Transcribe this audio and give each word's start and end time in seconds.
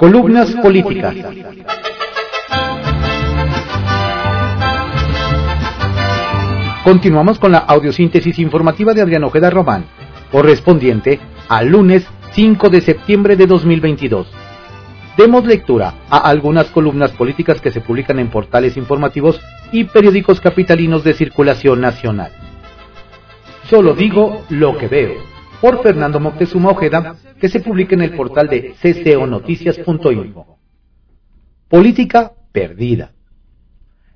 Columnas 0.00 0.50
políticas. 0.62 1.14
Continuamos 6.82 7.38
con 7.38 7.52
la 7.52 7.58
audiosíntesis 7.58 8.38
informativa 8.38 8.94
de 8.94 9.02
Adrián 9.02 9.24
Ojeda 9.24 9.50
Román, 9.50 9.84
correspondiente 10.32 11.20
al 11.50 11.68
lunes 11.68 12.08
5 12.32 12.70
de 12.70 12.80
septiembre 12.80 13.36
de 13.36 13.46
2022. 13.46 14.26
Demos 15.18 15.44
lectura 15.44 15.92
a 16.08 16.16
algunas 16.16 16.68
columnas 16.68 17.10
políticas 17.10 17.60
que 17.60 17.70
se 17.70 17.82
publican 17.82 18.18
en 18.18 18.30
portales 18.30 18.78
informativos 18.78 19.38
y 19.70 19.84
periódicos 19.84 20.40
capitalinos 20.40 21.04
de 21.04 21.12
circulación 21.12 21.82
nacional. 21.82 22.32
Solo 23.68 23.92
digo 23.92 24.46
lo 24.48 24.78
que 24.78 24.88
veo, 24.88 25.29
por 25.60 25.82
Fernando 25.82 26.20
Moctezuma 26.20 26.70
Ojeda, 26.70 27.16
que 27.40 27.48
se 27.48 27.60
publica 27.60 27.94
en 27.94 28.02
el 28.02 28.14
portal 28.14 28.48
de 28.48 28.74
cconoticias.info. 28.80 30.58
Política 31.68 32.32
perdida. 32.52 33.12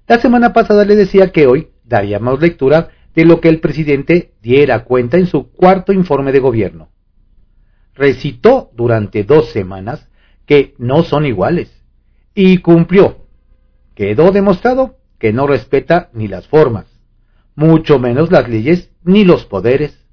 La 0.07 0.19
semana 0.19 0.53
pasada 0.53 0.85
le 0.85 0.97
decía 0.97 1.33
que 1.33 1.47
hoy 1.47 1.69
daríamos 1.85 2.41
lectura 2.41 2.91
de 3.15 3.25
lo 3.25 3.41
que 3.41 3.49
el 3.49 3.61
presidente 3.61 4.33
diera 4.43 4.85
cuenta 4.85 5.19
en 5.19 5.27
su 5.27 5.51
cuarto 5.53 5.93
informe 5.93 6.33
de 6.33 6.41
gobierno. 6.41 6.89
Recitó 7.95 8.71
durante 8.75 9.23
dos 9.23 9.51
semanas 9.51 10.09
que 10.47 10.75
no 10.79 11.05
son 11.05 11.27
iguales 11.27 11.71
y 12.35 12.59
cumplió. 12.59 13.27
Quedó 13.95 14.33
demostrado 14.33 14.97
que 15.19 15.33
no 15.33 15.47
respeta 15.47 16.11
ni 16.13 16.27
las 16.27 16.49
formas, 16.49 16.87
mucho 17.55 17.99
menos 17.99 18.33
las 18.33 18.49
leyes 18.49 18.91
ni 19.05 19.25
los 19.25 19.45
poderes. 19.47 20.04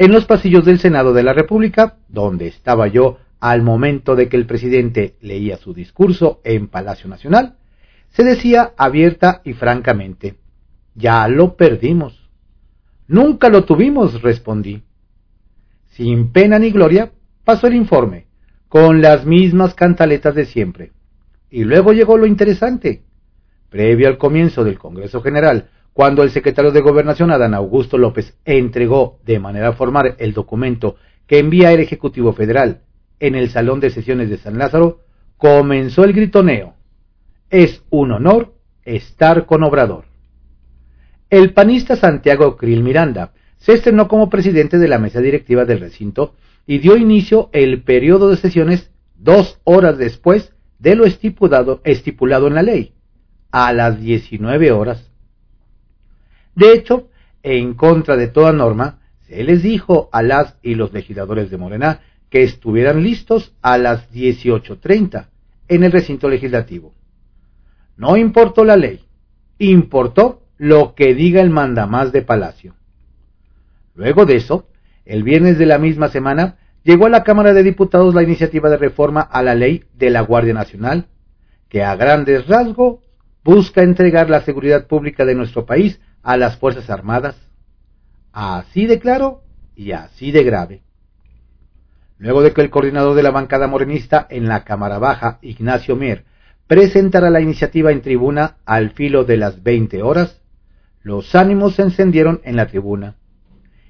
En 0.00 0.12
los 0.12 0.24
pasillos 0.24 0.64
del 0.64 0.78
Senado 0.78 1.12
de 1.12 1.22
la 1.22 1.34
República, 1.34 1.96
donde 2.08 2.46
estaba 2.46 2.88
yo 2.88 3.18
al 3.38 3.60
momento 3.60 4.16
de 4.16 4.30
que 4.30 4.38
el 4.38 4.46
presidente 4.46 5.16
leía 5.20 5.58
su 5.58 5.74
discurso 5.74 6.40
en 6.42 6.68
Palacio 6.68 7.06
Nacional, 7.06 7.58
se 8.08 8.24
decía 8.24 8.72
abierta 8.78 9.42
y 9.44 9.52
francamente, 9.52 10.36
ya 10.94 11.28
lo 11.28 11.54
perdimos. 11.54 12.30
Nunca 13.08 13.50
lo 13.50 13.66
tuvimos, 13.66 14.22
respondí. 14.22 14.84
Sin 15.90 16.32
pena 16.32 16.58
ni 16.58 16.70
gloria, 16.70 17.12
pasó 17.44 17.66
el 17.66 17.74
informe, 17.74 18.24
con 18.70 19.02
las 19.02 19.26
mismas 19.26 19.74
cantaletas 19.74 20.34
de 20.34 20.46
siempre. 20.46 20.92
Y 21.50 21.64
luego 21.64 21.92
llegó 21.92 22.16
lo 22.16 22.24
interesante. 22.24 23.02
Previo 23.68 24.08
al 24.08 24.16
comienzo 24.16 24.64
del 24.64 24.78
Congreso 24.78 25.20
General, 25.20 25.68
cuando 25.92 26.22
el 26.22 26.30
secretario 26.30 26.70
de 26.70 26.80
Gobernación, 26.80 27.30
Adán 27.30 27.54
Augusto 27.54 27.98
López, 27.98 28.36
entregó 28.44 29.18
de 29.24 29.38
manera 29.38 29.72
formal 29.72 30.14
el 30.18 30.32
documento 30.32 30.96
que 31.26 31.38
envía 31.38 31.72
el 31.72 31.80
Ejecutivo 31.80 32.32
Federal 32.32 32.82
en 33.18 33.34
el 33.34 33.50
Salón 33.50 33.80
de 33.80 33.90
Sesiones 33.90 34.30
de 34.30 34.38
San 34.38 34.58
Lázaro, 34.58 35.00
comenzó 35.36 36.04
el 36.04 36.12
gritoneo. 36.12 36.74
Es 37.50 37.82
un 37.90 38.12
honor 38.12 38.54
estar 38.84 39.46
con 39.46 39.62
Obrador. 39.62 40.04
El 41.28 41.52
panista 41.52 41.96
Santiago 41.96 42.56
Krill 42.56 42.82
Miranda 42.82 43.32
se 43.58 43.74
estrenó 43.74 44.08
como 44.08 44.30
presidente 44.30 44.78
de 44.78 44.88
la 44.88 44.98
mesa 44.98 45.20
directiva 45.20 45.64
del 45.64 45.80
recinto 45.80 46.34
y 46.66 46.78
dio 46.78 46.96
inicio 46.96 47.50
el 47.52 47.82
periodo 47.82 48.30
de 48.30 48.36
sesiones 48.36 48.90
dos 49.16 49.60
horas 49.64 49.98
después 49.98 50.52
de 50.78 50.94
lo 50.94 51.04
estipulado, 51.04 51.80
estipulado 51.84 52.46
en 52.46 52.54
la 52.54 52.62
ley, 52.62 52.94
a 53.50 53.72
las 53.72 54.00
19 54.00 54.72
horas. 54.72 55.09
De 56.54 56.72
hecho, 56.72 57.08
en 57.42 57.74
contra 57.74 58.16
de 58.16 58.28
toda 58.28 58.52
norma, 58.52 59.00
se 59.26 59.42
les 59.44 59.62
dijo 59.62 60.08
a 60.12 60.22
las 60.22 60.56
y 60.62 60.74
los 60.74 60.92
legisladores 60.92 61.50
de 61.50 61.56
Morena 61.56 62.00
que 62.28 62.42
estuvieran 62.42 63.02
listos 63.02 63.52
a 63.62 63.78
las 63.78 64.10
18.30 64.12 65.26
en 65.68 65.84
el 65.84 65.92
recinto 65.92 66.28
legislativo. 66.28 66.94
No 67.96 68.16
importó 68.16 68.64
la 68.64 68.76
ley, 68.76 69.04
importó 69.58 70.42
lo 70.58 70.94
que 70.94 71.14
diga 71.14 71.40
el 71.40 71.50
mandamás 71.50 72.12
de 72.12 72.22
Palacio. 72.22 72.74
Luego 73.94 74.26
de 74.26 74.36
eso, 74.36 74.68
el 75.04 75.22
viernes 75.22 75.58
de 75.58 75.66
la 75.66 75.78
misma 75.78 76.08
semana, 76.08 76.58
llegó 76.82 77.06
a 77.06 77.10
la 77.10 77.24
Cámara 77.24 77.52
de 77.52 77.62
Diputados 77.62 78.14
la 78.14 78.22
iniciativa 78.22 78.70
de 78.70 78.76
reforma 78.76 79.20
a 79.20 79.42
la 79.42 79.54
ley 79.54 79.84
de 79.94 80.10
la 80.10 80.22
Guardia 80.22 80.54
Nacional, 80.54 81.06
que 81.68 81.82
a 81.82 81.96
grandes 81.96 82.46
rasgos 82.46 83.00
busca 83.44 83.82
entregar 83.82 84.28
la 84.28 84.40
seguridad 84.42 84.86
pública 84.86 85.24
de 85.24 85.34
nuestro 85.34 85.66
país 85.66 86.00
a 86.22 86.36
las 86.36 86.56
Fuerzas 86.56 86.90
Armadas. 86.90 87.36
Así 88.32 88.86
de 88.86 88.98
claro 88.98 89.42
y 89.74 89.92
así 89.92 90.30
de 90.30 90.44
grave. 90.44 90.82
Luego 92.18 92.42
de 92.42 92.52
que 92.52 92.60
el 92.60 92.70
coordinador 92.70 93.16
de 93.16 93.22
la 93.22 93.30
bancada 93.30 93.66
morenista 93.66 94.26
en 94.28 94.46
la 94.46 94.64
Cámara 94.64 94.98
Baja, 94.98 95.38
Ignacio 95.40 95.96
Mier, 95.96 96.24
presentara 96.66 97.30
la 97.30 97.40
iniciativa 97.40 97.90
en 97.90 98.02
tribuna 98.02 98.58
al 98.66 98.90
filo 98.90 99.24
de 99.24 99.38
las 99.38 99.62
20 99.62 100.02
horas, 100.02 100.40
los 101.02 101.34
ánimos 101.34 101.76
se 101.76 101.82
encendieron 101.82 102.40
en 102.44 102.56
la 102.56 102.66
tribuna, 102.66 103.16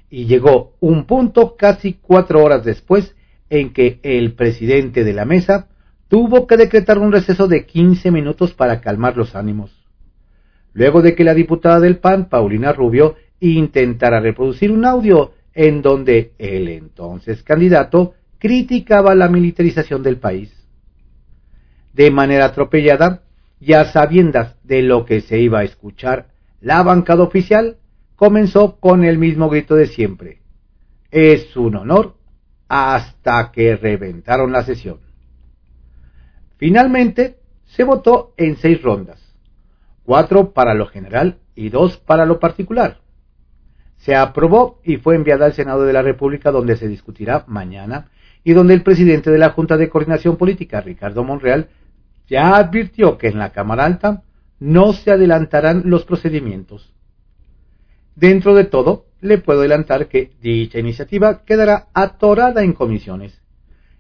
y 0.09 0.27
llegó 0.27 0.77
un 0.81 1.07
punto 1.07 1.57
casi 1.57 1.95
cuatro 1.95 2.43
horas 2.43 2.65
después 2.65 3.15
en 3.49 3.73
que 3.73 3.99
el 4.03 4.35
presidente 4.35 5.03
de 5.05 5.13
la 5.13 5.25
mesa 5.25 5.69
tuvo 6.09 6.47
que 6.47 6.57
decretar 6.57 6.99
un 6.99 7.13
receso 7.13 7.49
de 7.49 7.67
quince 7.67 8.11
minutos 8.11 8.55
para 8.55 8.81
calmar 8.81 9.17
los 9.17 9.35
ánimos. 9.35 9.80
Luego 10.73 11.03
de 11.03 11.15
que 11.15 11.25
la 11.25 11.35
diputada 11.35 11.81
del 11.81 11.99
PAN, 11.99 12.29
Paulina 12.29 12.73
Rubio, 12.73 13.17
intentara 13.41 14.21
reproducir 14.21 14.71
un 14.71 14.85
audio 14.85 15.33
en 15.55 15.83
donde 15.83 16.33
el 16.39 16.69
entonces 16.69 17.43
candidato 17.43 18.15
criticaba 18.39 19.15
la 19.15 19.29
militarización 19.29 20.03
del 20.03 20.19
país. 20.19 20.53
De 21.93 22.11
manera 22.11 22.47
atropellada, 22.47 23.23
ya 23.61 23.85
sabiendas 23.87 24.57
de 24.65 24.83
lo 24.83 25.05
que 25.05 25.21
se 25.21 25.39
iba 25.39 25.61
a 25.61 25.65
escuchar 25.65 26.29
la 26.61 26.83
bancada 26.83 27.23
oficial 27.23 27.79
comenzó 28.17 28.79
con 28.79 29.05
el 29.05 29.19
mismo 29.19 29.49
grito 29.49 29.75
de 29.75 29.87
siempre. 29.87 30.41
Es 31.11 31.57
un 31.57 31.77
honor 31.77 32.17
hasta 32.69 33.51
que 33.51 33.77
reventaron 33.77 34.53
la 34.53 34.63
sesión. 34.63 35.01
Finalmente, 36.59 37.39
se 37.65 37.85
votó 37.85 38.35
en 38.37 38.57
seis 38.57 38.83
rondas, 38.83 39.19
cuatro 40.11 40.53
para 40.53 40.75
lo 40.75 40.87
general 40.87 41.39
y 41.55 41.69
dos 41.69 41.97
para 41.97 42.27
lo 42.27 42.41
particular. 42.41 42.99
Se 43.99 44.17
aprobó 44.17 44.81
y 44.83 44.97
fue 44.97 45.15
enviada 45.15 45.47
al 45.47 45.53
Senado 45.53 45.85
de 45.85 45.93
la 45.93 46.03
República 46.03 46.51
donde 46.51 46.77
se 46.77 46.89
discutirá 46.89 47.45
mañana 47.47 48.09
y 48.43 48.53
donde 48.53 48.75
el 48.75 48.83
presidente 48.83 49.31
de 49.31 49.39
la 49.39 49.51
Junta 49.51 49.77
de 49.77 49.89
Coordinación 49.89 50.37
Política, 50.37 50.81
Ricardo 50.81 51.23
Monreal, 51.23 51.69
ya 52.27 52.57
advirtió 52.57 53.19
que 53.19 53.29
en 53.29 53.39
la 53.39 53.51
Cámara 53.51 53.85
Alta 53.85 54.25
no 54.59 54.95
se 54.95 55.13
adelantarán 55.13 55.83
los 55.85 56.05
procedimientos. 56.05 56.93
Dentro 58.17 58.57
de 58.57 58.65
todo, 58.65 59.07
le 59.21 59.39
puedo 59.39 59.61
adelantar 59.61 60.09
que 60.09 60.33
dicha 60.43 60.81
iniciativa 60.81 61.45
quedará 61.45 61.87
atorada 61.95 62.65
en 62.65 62.73
comisiones 62.73 63.41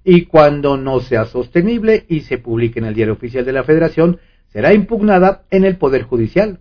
y 0.02 0.24
cuando 0.24 0.76
no 0.76 0.98
sea 0.98 1.26
sostenible 1.26 2.04
y 2.08 2.22
se 2.22 2.38
publique 2.38 2.80
en 2.80 2.86
el 2.86 2.94
diario 2.94 3.14
oficial 3.14 3.44
de 3.44 3.52
la 3.52 3.62
Federación, 3.62 4.18
será 4.52 4.74
impugnada 4.74 5.44
en 5.50 5.64
el 5.64 5.76
Poder 5.76 6.02
Judicial. 6.02 6.60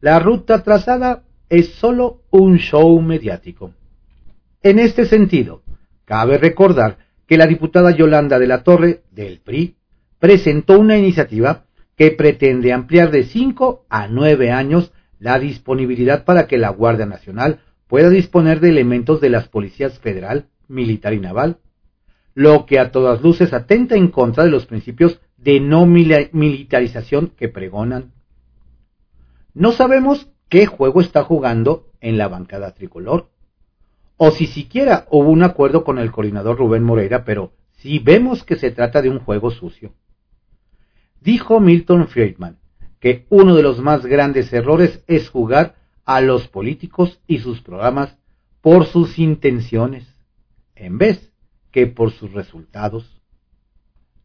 La 0.00 0.18
ruta 0.18 0.62
trazada 0.62 1.24
es 1.48 1.74
solo 1.74 2.22
un 2.30 2.58
show 2.58 3.00
mediático. 3.00 3.72
En 4.62 4.78
este 4.78 5.06
sentido, 5.06 5.62
cabe 6.04 6.38
recordar 6.38 6.98
que 7.26 7.38
la 7.38 7.46
diputada 7.46 7.90
Yolanda 7.90 8.38
de 8.38 8.46
la 8.46 8.62
Torre, 8.62 9.02
del 9.10 9.40
PRI, 9.40 9.76
presentó 10.18 10.78
una 10.78 10.96
iniciativa 10.96 11.64
que 11.96 12.10
pretende 12.10 12.72
ampliar 12.72 13.10
de 13.10 13.24
5 13.24 13.86
a 13.88 14.08
9 14.08 14.50
años 14.50 14.92
la 15.18 15.38
disponibilidad 15.38 16.24
para 16.24 16.46
que 16.46 16.58
la 16.58 16.70
Guardia 16.70 17.06
Nacional 17.06 17.60
pueda 17.86 18.08
disponer 18.08 18.60
de 18.60 18.68
elementos 18.68 19.20
de 19.20 19.30
las 19.30 19.48
policías 19.48 19.98
federal, 19.98 20.46
militar 20.68 21.12
y 21.12 21.20
naval, 21.20 21.58
lo 22.34 22.66
que 22.66 22.78
a 22.78 22.92
todas 22.92 23.22
luces 23.22 23.52
atenta 23.52 23.96
en 23.96 24.08
contra 24.08 24.44
de 24.44 24.50
los 24.50 24.66
principios 24.66 25.20
de 25.48 25.60
no 25.60 25.86
militarización 25.86 27.28
que 27.28 27.48
pregonan. 27.48 28.12
No 29.54 29.72
sabemos 29.72 30.28
qué 30.50 30.66
juego 30.66 31.00
está 31.00 31.24
jugando 31.24 31.86
en 32.02 32.18
la 32.18 32.28
bancada 32.28 32.74
tricolor, 32.74 33.30
o 34.18 34.30
si 34.30 34.46
siquiera 34.46 35.06
hubo 35.10 35.30
un 35.30 35.42
acuerdo 35.42 35.84
con 35.84 35.98
el 35.98 36.12
coordinador 36.12 36.58
Rubén 36.58 36.82
Moreira, 36.84 37.24
pero 37.24 37.54
sí 37.78 37.98
vemos 37.98 38.44
que 38.44 38.56
se 38.56 38.72
trata 38.72 39.00
de 39.00 39.08
un 39.08 39.20
juego 39.20 39.50
sucio. 39.50 39.94
Dijo 41.22 41.60
Milton 41.60 42.08
Friedman 42.08 42.58
que 43.00 43.24
uno 43.30 43.56
de 43.56 43.62
los 43.62 43.80
más 43.80 44.04
grandes 44.04 44.52
errores 44.52 45.02
es 45.06 45.30
jugar 45.30 45.76
a 46.04 46.20
los 46.20 46.46
políticos 46.48 47.22
y 47.26 47.38
sus 47.38 47.62
programas 47.62 48.18
por 48.60 48.84
sus 48.84 49.18
intenciones, 49.18 50.06
en 50.74 50.98
vez 50.98 51.32
que 51.70 51.86
por 51.86 52.10
sus 52.10 52.34
resultados. 52.34 53.22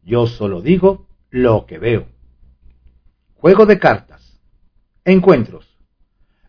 Yo 0.02 0.26
solo 0.26 0.60
digo 0.60 1.06
lo 1.34 1.66
que 1.66 1.78
veo. 1.78 2.06
Juego 3.34 3.66
de 3.66 3.80
cartas. 3.80 4.40
Encuentros. 5.04 5.76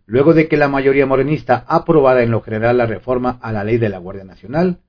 Luego 0.06 0.36
de 0.36 0.48
que 0.48 0.58
la 0.58 0.68
mayoría 0.68 1.08
morenista 1.08 1.66
aprobara 1.68 2.22
en 2.22 2.30
lo 2.30 2.42
general 2.42 2.78
la 2.78 2.86
reforma 2.86 3.40
a 3.42 3.52
la 3.52 3.64
ley 3.64 3.80
de 3.80 3.90
la 3.90 3.98
Guardia 3.98 4.26
Nacional, 4.26 4.82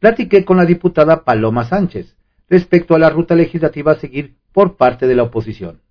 platiqué 0.00 0.44
con 0.44 0.56
la 0.56 0.64
diputada 0.64 1.22
Paloma 1.22 1.64
Sánchez, 1.66 2.16
respecto 2.48 2.96
a 2.96 2.98
la 2.98 3.10
ruta 3.10 3.36
legislativa 3.36 3.92
a 3.92 4.00
seguir 4.00 4.34
por 4.50 4.76
parte 4.76 5.06
de 5.06 5.14
la 5.14 5.22
oposición. 5.22 5.82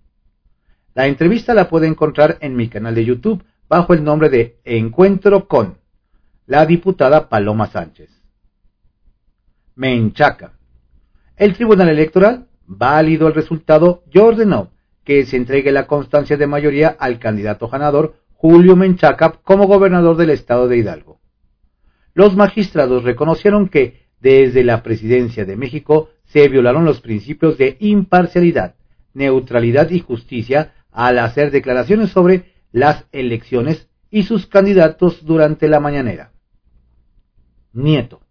La 0.93 1.07
entrevista 1.07 1.53
la 1.53 1.69
puede 1.69 1.87
encontrar 1.87 2.39
en 2.41 2.57
mi 2.57 2.67
canal 2.67 2.95
de 2.95 3.05
YouTube 3.05 3.45
bajo 3.69 3.93
el 3.93 4.03
nombre 4.03 4.27
de 4.27 4.59
Encuentro 4.65 5.47
con 5.47 5.77
la 6.47 6.65
diputada 6.65 7.29
Paloma 7.29 7.67
Sánchez. 7.67 8.09
Menchaca. 9.75 10.51
El 11.37 11.55
Tribunal 11.55 11.87
Electoral, 11.87 12.49
válido 12.77 13.27
el 13.27 13.33
resultado, 13.33 14.03
ya 14.13 14.23
ordenó 14.23 14.71
que 15.03 15.25
se 15.25 15.37
entregue 15.37 15.71
la 15.71 15.87
constancia 15.87 16.37
de 16.37 16.47
mayoría 16.47 16.95
al 16.99 17.19
candidato 17.19 17.67
ganador 17.67 18.15
Julio 18.33 18.75
Menchaca 18.75 19.33
como 19.43 19.67
gobernador 19.67 20.17
del 20.17 20.29
estado 20.29 20.67
de 20.67 20.77
Hidalgo. 20.77 21.19
Los 22.13 22.35
magistrados 22.35 23.03
reconocieron 23.03 23.69
que 23.69 24.03
desde 24.19 24.63
la 24.63 24.83
presidencia 24.83 25.45
de 25.45 25.57
México 25.57 26.09
se 26.25 26.47
violaron 26.47 26.85
los 26.85 27.01
principios 27.01 27.57
de 27.57 27.77
imparcialidad, 27.79 28.75
neutralidad 29.13 29.89
y 29.91 29.99
justicia 29.99 30.73
al 30.91 31.19
hacer 31.19 31.51
declaraciones 31.51 32.11
sobre 32.11 32.53
las 32.71 33.05
elecciones 33.11 33.89
y 34.09 34.23
sus 34.23 34.47
candidatos 34.47 35.25
durante 35.25 35.67
la 35.67 35.79
mañanera. 35.79 36.31
Nieto. 37.73 38.21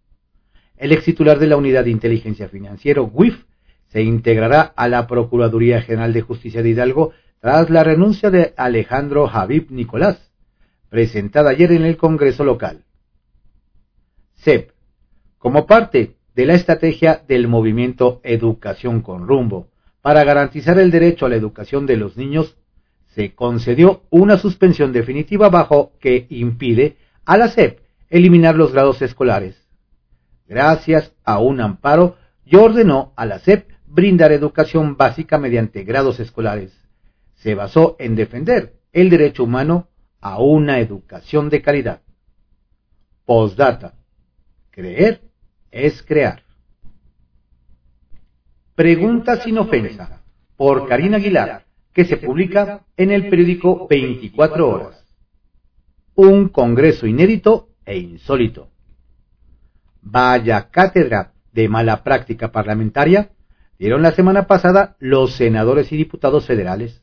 El 0.77 0.91
ex 0.91 1.05
titular 1.05 1.39
de 1.39 1.47
la 1.47 1.57
Unidad 1.57 1.83
de 1.83 1.91
Inteligencia 1.91 2.47
Financiero, 2.49 3.03
WIF, 3.03 3.45
se 3.93 4.01
integrará 4.01 4.73
a 4.75 4.89
la 4.89 5.05
Procuraduría 5.05 5.83
General 5.83 6.11
de 6.13 6.21
Justicia 6.21 6.63
de 6.63 6.69
Hidalgo 6.69 7.13
tras 7.39 7.69
la 7.69 7.83
renuncia 7.83 8.31
de 8.31 8.55
Alejandro 8.57 9.27
Javib 9.27 9.69
Nicolás, 9.69 10.31
presentada 10.89 11.51
ayer 11.51 11.71
en 11.71 11.85
el 11.85 11.95
Congreso 11.95 12.43
local. 12.43 12.85
CEP. 14.37 14.71
Como 15.37 15.67
parte 15.67 16.15
de 16.33 16.45
la 16.47 16.55
estrategia 16.55 17.21
del 17.27 17.47
movimiento 17.47 18.19
Educación 18.23 19.01
con 19.01 19.27
Rumbo 19.27 19.67
para 20.01 20.23
garantizar 20.23 20.79
el 20.79 20.89
derecho 20.89 21.27
a 21.27 21.29
la 21.29 21.35
educación 21.35 21.85
de 21.85 21.97
los 21.97 22.17
niños, 22.17 22.57
se 23.13 23.35
concedió 23.35 24.01
una 24.09 24.37
suspensión 24.37 24.91
definitiva 24.91 25.49
bajo 25.49 25.91
que 25.99 26.25
impide 26.29 26.97
a 27.25 27.37
la 27.37 27.49
CEP 27.49 27.79
eliminar 28.09 28.55
los 28.55 28.73
grados 28.73 29.03
escolares. 29.03 29.55
Gracias 30.47 31.13
a 31.23 31.37
un 31.39 31.61
amparo, 31.61 32.17
y 32.45 32.57
ordenó 32.57 33.13
a 33.15 33.25
la 33.25 33.39
CEP 33.39 33.72
brindar 33.93 34.31
educación 34.31 34.97
básica 34.97 35.37
mediante 35.37 35.83
grados 35.83 36.19
escolares. 36.19 36.75
Se 37.35 37.53
basó 37.53 37.95
en 37.99 38.15
defender 38.15 38.73
el 38.91 39.11
derecho 39.11 39.43
humano 39.43 39.87
a 40.19 40.41
una 40.41 40.79
educación 40.79 41.49
de 41.49 41.61
calidad. 41.61 42.01
Postdata. 43.25 43.93
Creer 44.71 45.21
es 45.69 46.01
crear. 46.01 46.41
Pregunta 48.73 49.39
sin 49.41 49.59
ofensa 49.59 50.23
por 50.57 50.87
Karina 50.87 51.17
Aguilar, 51.17 51.65
que 51.93 52.05
se 52.05 52.17
publica 52.17 52.85
en 52.97 53.11
el 53.11 53.29
periódico 53.29 53.87
24 53.87 54.69
horas. 54.69 55.05
Un 56.15 56.49
congreso 56.49 57.05
inédito 57.05 57.69
e 57.85 57.99
insólito. 57.99 58.69
Vaya 60.01 60.69
cátedra 60.71 61.33
de 61.51 61.69
mala 61.69 62.03
práctica 62.03 62.51
parlamentaria 62.51 63.29
dieron 63.83 64.01
la 64.01 64.13
semana 64.13 64.47
pasada 64.47 64.95
los 64.99 65.33
senadores 65.33 65.91
y 65.91 65.97
diputados 65.97 66.45
federales. 66.45 67.01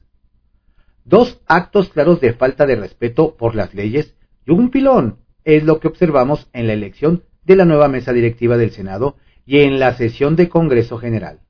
Dos 1.04 1.38
actos 1.46 1.90
claros 1.90 2.22
de 2.22 2.32
falta 2.32 2.64
de 2.64 2.74
respeto 2.74 3.36
por 3.36 3.54
las 3.54 3.74
leyes 3.74 4.14
y 4.46 4.52
un 4.52 4.70
pilón 4.70 5.18
es 5.44 5.62
lo 5.64 5.78
que 5.78 5.88
observamos 5.88 6.48
en 6.54 6.66
la 6.66 6.72
elección 6.72 7.24
de 7.44 7.56
la 7.56 7.66
nueva 7.66 7.88
mesa 7.88 8.14
directiva 8.14 8.56
del 8.56 8.70
Senado 8.70 9.16
y 9.44 9.58
en 9.58 9.78
la 9.78 9.92
sesión 9.92 10.36
de 10.36 10.48
Congreso 10.48 10.96
General. 10.96 11.40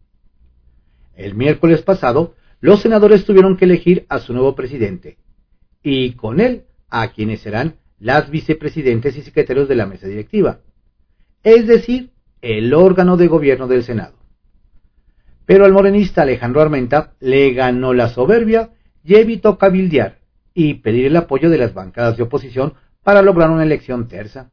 El 1.15 1.37
miércoles 1.37 1.83
pasado, 1.83 2.35
los 2.61 2.83
senadores 2.83 3.25
tuvieron 3.25 3.57
que 3.57 3.67
elegir 3.67 4.07
a 4.09 4.19
su 4.19 4.33
nuevo 4.33 4.57
presidente 4.57 5.19
y 5.81 6.15
con 6.15 6.41
él 6.41 6.65
a 6.89 7.13
quienes 7.13 7.43
serán 7.43 7.77
las 8.01 8.31
vicepresidentes 8.31 9.17
y 9.17 9.23
secretarios 9.23 9.69
de 9.69 9.77
la 9.77 9.87
mesa 9.87 10.09
directiva, 10.09 10.59
es 11.45 11.69
decir, 11.69 12.11
el 12.43 12.75
órgano 12.75 13.17
de 13.17 13.29
gobierno 13.29 13.69
del 13.69 13.85
Senado. 13.85 14.20
Pero 15.51 15.65
al 15.65 15.73
morenista 15.73 16.23
Alejandro 16.23 16.61
Armenta 16.61 17.15
le 17.19 17.53
ganó 17.55 17.93
la 17.93 18.09
soberbia 18.09 18.71
y 19.03 19.17
evitó 19.17 19.59
cabildear 19.59 20.21
y 20.55 20.75
pedir 20.75 21.07
el 21.07 21.17
apoyo 21.17 21.51
de 21.51 21.59
las 21.59 21.75
bancadas 21.75 22.17
de 22.17 22.23
oposición 22.23 22.75
para 23.03 23.21
lograr 23.21 23.51
una 23.51 23.65
elección 23.65 24.07
tersa 24.07 24.53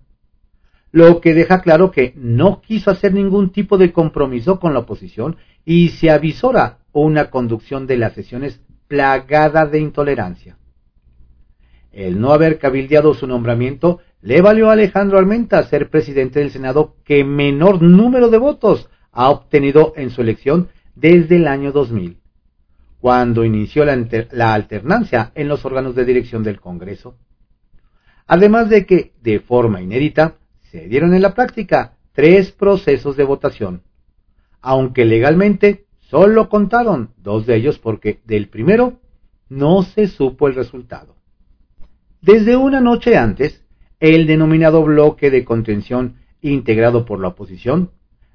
lo 0.91 1.21
que 1.21 1.35
deja 1.35 1.61
claro 1.61 1.91
que 1.91 2.13
no 2.15 2.61
quiso 2.61 2.89
hacer 2.89 3.13
ningún 3.13 3.51
tipo 3.51 3.77
de 3.77 3.94
compromiso 3.94 4.59
con 4.59 4.73
la 4.73 4.79
oposición 4.79 5.38
y 5.65 5.89
se 5.89 6.09
avisora 6.09 6.79
una 6.94 7.29
conducción 7.29 7.85
de 7.85 7.97
las 7.97 8.13
sesiones 8.13 8.59
plagada 8.88 9.67
de 9.67 9.79
intolerancia. 9.79 10.57
El 11.91 12.19
no 12.19 12.33
haber 12.33 12.57
cabildeado 12.57 13.13
su 13.13 13.27
nombramiento 13.27 13.99
le 14.21 14.41
valió 14.41 14.71
a 14.71 14.73
Alejandro 14.73 15.19
Armenta 15.19 15.61
ser 15.61 15.91
presidente 15.91 16.39
del 16.39 16.49
Senado 16.49 16.95
que 17.03 17.23
menor 17.23 17.83
número 17.83 18.29
de 18.29 18.39
votos 18.39 18.89
ha 19.11 19.29
obtenido 19.29 19.94
en 19.95 20.09
su 20.09 20.21
elección 20.21 20.69
desde 20.99 21.35
el 21.35 21.47
año 21.47 21.71
2000, 21.71 22.17
cuando 22.99 23.45
inició 23.45 23.85
la, 23.85 24.53
alternancia 24.53 25.31
en 25.35 25.47
los 25.47 25.63
órganos 25.63 25.95
de 25.95 26.05
dirección 26.05 26.44
del 26.44 26.59
Congreso. 26.59 27.15
Además 28.25 28.69
de 28.69 28.85
que, 28.85 29.13
de 29.21 29.39
forma 29.39 29.81
inédita, 29.81 30.35
se 30.71 30.88
dieron 30.88 31.13
en 31.13 31.21
la 31.21 31.35
práctica 31.35 31.97
tres 32.13 32.51
procesos 32.51 33.15
de 33.15 33.23
votación, 33.23 33.83
aunque 34.59 35.05
legalmente 35.05 35.85
solo 35.99 36.49
contaron 36.49 37.11
dos 37.17 37.45
de 37.45 37.55
ellos 37.55 37.77
porque 37.77 38.19
del 38.25 38.49
primero 38.49 38.99
no 39.49 39.83
se 39.83 40.07
supo 40.07 40.47
el 40.47 40.55
resultado. 40.55 41.15
Desde 42.21 42.57
una 42.57 42.81
noche 42.81 43.17
antes, 43.17 43.63
el 43.99 44.25
denominado 44.25 44.83
bloque 44.83 45.29
de 45.29 45.45
contención 45.45 46.15
integrado 46.41 47.05
por 47.05 47.19
la 47.19 47.29
oposición 47.29 47.91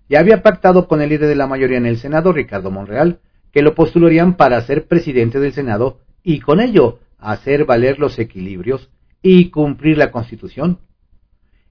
ya 0.08 0.20
había 0.20 0.42
pactado 0.42 0.88
con 0.88 1.00
el 1.00 1.08
líder 1.08 1.28
de 1.28 1.36
la 1.36 1.46
mayoría 1.46 1.78
en 1.78 1.86
el 1.86 1.98
Senado, 1.98 2.32
Ricardo 2.32 2.70
Monreal, 2.70 3.20
que 3.52 3.62
lo 3.62 3.74
postularían 3.74 4.36
para 4.36 4.60
ser 4.62 4.86
presidente 4.86 5.40
del 5.40 5.52
Senado 5.52 5.98
y 6.22 6.40
con 6.40 6.60
ello 6.60 7.00
hacer 7.18 7.64
valer 7.64 7.98
los 7.98 8.18
equilibrios 8.18 8.90
y 9.22 9.50
cumplir 9.50 9.98
la 9.98 10.10
Constitución 10.10 10.78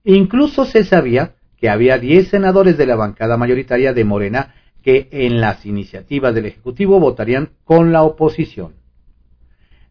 Incluso 0.03 0.65
se 0.65 0.83
sabía 0.83 1.35
que 1.57 1.69
había 1.69 1.99
10 1.99 2.29
senadores 2.29 2.77
de 2.77 2.85
la 2.85 2.95
bancada 2.95 3.37
mayoritaria 3.37 3.93
de 3.93 4.03
Morena 4.03 4.55
que 4.81 5.09
en 5.11 5.39
las 5.39 5.65
iniciativas 5.65 6.33
del 6.33 6.47
Ejecutivo 6.47 6.99
votarían 6.99 7.51
con 7.63 7.91
la 7.91 8.01
oposición. 8.01 8.73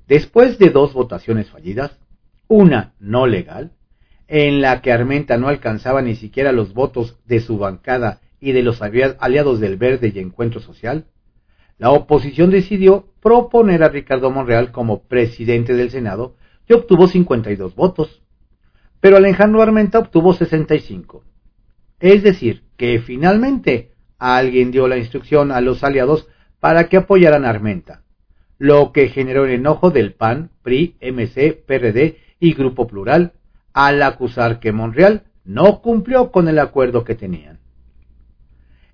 Después 0.08 0.58
de 0.58 0.70
dos 0.70 0.92
votaciones 0.92 1.48
fallidas, 1.48 1.96
una 2.48 2.94
no 2.98 3.28
legal, 3.28 3.70
en 4.26 4.60
la 4.60 4.82
que 4.82 4.92
Armenta 4.92 5.36
no 5.36 5.46
alcanzaba 5.46 6.02
ni 6.02 6.16
siquiera 6.16 6.50
los 6.50 6.74
votos 6.74 7.16
de 7.26 7.38
su 7.38 7.58
bancada 7.58 8.20
y 8.40 8.52
de 8.52 8.62
los 8.62 8.80
aliados 8.82 9.60
del 9.60 9.76
Verde 9.76 10.12
y 10.14 10.18
Encuentro 10.18 10.60
Social, 10.60 11.06
la 11.78 11.90
oposición 11.90 12.50
decidió 12.50 13.06
proponer 13.20 13.82
a 13.82 13.88
Ricardo 13.88 14.30
Monreal 14.30 14.72
como 14.72 15.02
presidente 15.02 15.74
del 15.74 15.90
Senado 15.90 16.36
y 16.68 16.72
obtuvo 16.72 17.08
52 17.08 17.74
votos 17.74 18.20
pero 19.00 19.16
Alejandro 19.16 19.62
Armenta 19.62 19.98
obtuvo 19.98 20.34
65. 20.34 21.24
Es 21.98 22.22
decir, 22.22 22.64
que 22.76 23.00
finalmente 23.00 23.92
alguien 24.18 24.70
dio 24.70 24.86
la 24.88 24.98
instrucción 24.98 25.50
a 25.50 25.60
los 25.60 25.82
aliados 25.82 26.28
para 26.60 26.88
que 26.88 26.98
apoyaran 26.98 27.44
a 27.44 27.50
Armenta, 27.50 28.02
lo 28.58 28.92
que 28.92 29.08
generó 29.08 29.46
el 29.46 29.52
enojo 29.52 29.90
del 29.90 30.12
PAN, 30.12 30.50
PRI, 30.62 30.96
MC, 31.00 31.62
PRD 31.66 32.18
y 32.38 32.52
Grupo 32.52 32.86
Plural 32.86 33.32
al 33.72 34.02
acusar 34.02 34.60
que 34.60 34.72
Monreal 34.72 35.24
no 35.44 35.80
cumplió 35.80 36.30
con 36.30 36.48
el 36.48 36.58
acuerdo 36.58 37.04
que 37.04 37.14
tenían. 37.14 37.59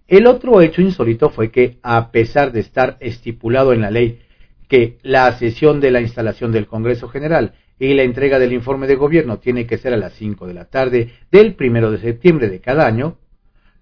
El 0.08 0.26
otro 0.26 0.60
hecho 0.60 0.82
insólito 0.82 1.30
fue 1.30 1.50
que, 1.50 1.78
a 1.82 2.10
pesar 2.12 2.52
de 2.52 2.60
estar 2.60 2.96
estipulado 3.00 3.72
en 3.72 3.80
la 3.80 3.90
ley 3.90 4.20
que 4.68 4.98
la 5.02 5.32
sesión 5.32 5.80
de 5.80 5.90
la 5.90 6.00
instalación 6.00 6.52
del 6.52 6.66
Congreso 6.66 7.08
General 7.08 7.54
y 7.78 7.94
la 7.94 8.02
entrega 8.02 8.38
del 8.38 8.52
informe 8.52 8.86
de 8.86 8.96
gobierno 8.96 9.38
tiene 9.38 9.66
que 9.66 9.78
ser 9.78 9.92
a 9.92 9.96
las 9.96 10.14
5 10.14 10.46
de 10.46 10.54
la 10.54 10.66
tarde 10.66 11.10
del 11.30 11.54
primero 11.54 11.90
de 11.90 11.98
septiembre 11.98 12.48
de 12.48 12.60
cada 12.60 12.86
año, 12.86 13.18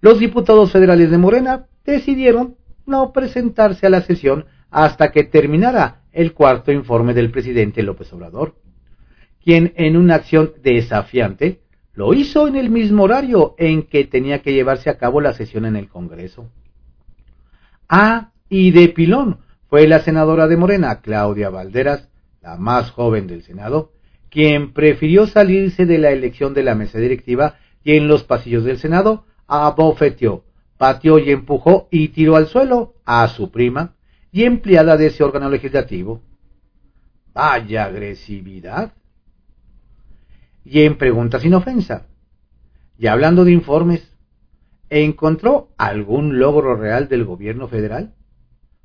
los 0.01 0.19
diputados 0.19 0.71
federales 0.71 1.09
de 1.09 1.17
Morena 1.17 1.67
decidieron 1.85 2.57
no 2.85 3.13
presentarse 3.13 3.87
a 3.87 3.89
la 3.89 4.01
sesión 4.01 4.45
hasta 4.69 5.11
que 5.11 5.23
terminara 5.23 6.03
el 6.11 6.33
cuarto 6.33 6.71
informe 6.71 7.13
del 7.13 7.31
presidente 7.31 7.81
López 7.83 8.11
Obrador, 8.13 8.55
quien 9.43 9.73
en 9.77 9.95
una 9.97 10.15
acción 10.15 10.53
desafiante 10.61 11.61
lo 11.95 12.13
hizo 12.13 12.47
en 12.47 12.55
el 12.55 12.69
mismo 12.69 13.03
horario 13.03 13.55
en 13.57 13.83
que 13.83 14.05
tenía 14.05 14.41
que 14.41 14.53
llevarse 14.53 14.89
a 14.89 14.97
cabo 14.97 15.21
la 15.21 15.33
sesión 15.33 15.65
en 15.65 15.75
el 15.75 15.87
Congreso. 15.87 16.49
Ah, 17.87 18.31
y 18.49 18.71
de 18.71 18.89
pilón 18.89 19.39
fue 19.69 19.87
la 19.87 19.99
senadora 19.99 20.47
de 20.47 20.57
Morena, 20.57 21.01
Claudia 21.01 21.49
Valderas, 21.49 22.09
la 22.41 22.57
más 22.57 22.91
joven 22.91 23.27
del 23.27 23.43
Senado, 23.43 23.91
quien 24.29 24.73
prefirió 24.73 25.27
salirse 25.27 25.85
de 25.85 25.97
la 25.97 26.11
elección 26.11 26.53
de 26.53 26.63
la 26.63 26.75
mesa 26.75 26.99
directiva 26.99 27.55
y 27.83 27.95
en 27.95 28.07
los 28.07 28.23
pasillos 28.23 28.63
del 28.63 28.77
Senado 28.77 29.25
abofeteó 29.47 30.43
pateó 30.77 31.19
y 31.19 31.31
empujó 31.31 31.87
y 31.91 32.09
tiró 32.09 32.35
al 32.35 32.47
suelo 32.47 32.95
a 33.05 33.27
su 33.27 33.51
prima 33.51 33.95
y 34.31 34.43
empleada 34.43 34.97
de 34.97 35.07
ese 35.07 35.23
órgano 35.23 35.49
legislativo. 35.49 36.21
Vaya 37.33 37.85
agresividad. 37.85 38.93
Y 40.65 40.81
en 40.81 40.97
preguntas 40.97 41.43
sin 41.43 41.53
ofensa. 41.53 42.07
Y 42.97 43.07
hablando 43.07 43.45
de 43.45 43.51
informes, 43.51 44.11
¿encontró 44.89 45.69
algún 45.77 46.39
logro 46.39 46.75
real 46.75 47.07
del 47.07 47.23
gobierno 47.23 47.67
federal? 47.67 48.15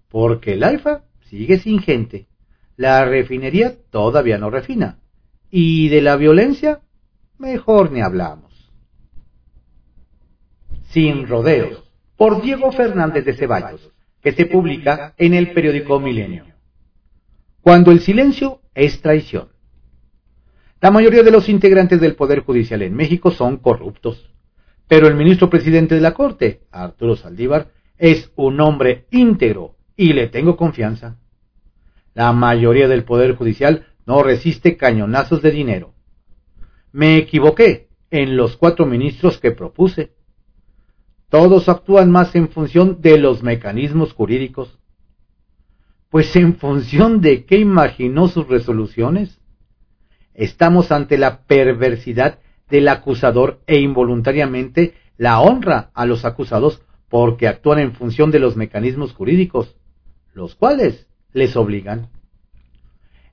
Porque 0.08 0.52
el 0.52 0.62
AIFA 0.62 1.04
sigue 1.22 1.58
sin 1.58 1.80
gente. 1.80 2.26
La 2.76 3.04
refinería 3.04 3.74
todavía 3.90 4.36
no 4.36 4.50
refina. 4.50 4.98
Y 5.50 5.88
de 5.88 6.02
la 6.02 6.16
violencia, 6.16 6.80
mejor 7.38 7.92
ni 7.92 8.02
hablamos. 8.02 8.70
Sin 10.90 11.26
rodeos, 11.26 11.90
por 12.16 12.42
Diego 12.42 12.72
Fernández 12.72 13.24
de 13.24 13.34
Ceballos, 13.34 13.90
que 14.20 14.32
se 14.32 14.46
publica 14.46 15.14
en 15.16 15.34
el 15.34 15.52
periódico 15.52 15.98
Milenio. 15.98 16.44
Cuando 17.60 17.90
el 17.92 18.00
silencio 18.00 18.60
es 18.74 19.00
traición. 19.00 19.48
La 20.80 20.90
mayoría 20.90 21.22
de 21.22 21.30
los 21.30 21.50
integrantes 21.50 22.00
del 22.00 22.14
Poder 22.14 22.40
Judicial 22.40 22.80
en 22.80 22.94
México 22.94 23.30
son 23.30 23.58
corruptos, 23.58 24.30
pero 24.88 25.08
el 25.08 25.14
ministro 25.14 25.50
presidente 25.50 25.94
de 25.94 26.00
la 26.00 26.14
Corte, 26.14 26.62
Arturo 26.70 27.16
Saldívar, 27.16 27.68
es 27.98 28.32
un 28.34 28.60
hombre 28.62 29.04
íntegro 29.10 29.76
y 29.94 30.14
le 30.14 30.28
tengo 30.28 30.56
confianza. 30.56 31.18
La 32.14 32.32
mayoría 32.32 32.88
del 32.88 33.04
Poder 33.04 33.36
Judicial 33.36 33.88
no 34.06 34.22
resiste 34.22 34.78
cañonazos 34.78 35.42
de 35.42 35.50
dinero. 35.50 35.92
Me 36.92 37.18
equivoqué 37.18 37.88
en 38.10 38.38
los 38.38 38.56
cuatro 38.56 38.86
ministros 38.86 39.38
que 39.38 39.52
propuse. 39.52 40.14
Todos 41.28 41.68
actúan 41.68 42.10
más 42.10 42.34
en 42.34 42.48
función 42.48 43.02
de 43.02 43.18
los 43.18 43.42
mecanismos 43.42 44.14
jurídicos. 44.14 44.78
Pues 46.08 46.34
en 46.36 46.56
función 46.56 47.20
de 47.20 47.44
qué 47.44 47.58
imaginó 47.58 48.28
sus 48.28 48.48
resoluciones. 48.48 49.39
Estamos 50.34 50.92
ante 50.92 51.18
la 51.18 51.42
perversidad 51.42 52.38
del 52.68 52.88
acusador 52.88 53.60
e 53.66 53.80
involuntariamente 53.80 54.94
la 55.16 55.40
honra 55.40 55.90
a 55.94 56.06
los 56.06 56.24
acusados 56.24 56.82
porque 57.08 57.48
actúan 57.48 57.80
en 57.80 57.92
función 57.92 58.30
de 58.30 58.38
los 58.38 58.56
mecanismos 58.56 59.12
jurídicos, 59.12 59.76
los 60.32 60.54
cuales 60.54 61.08
les 61.32 61.56
obligan. 61.56 62.08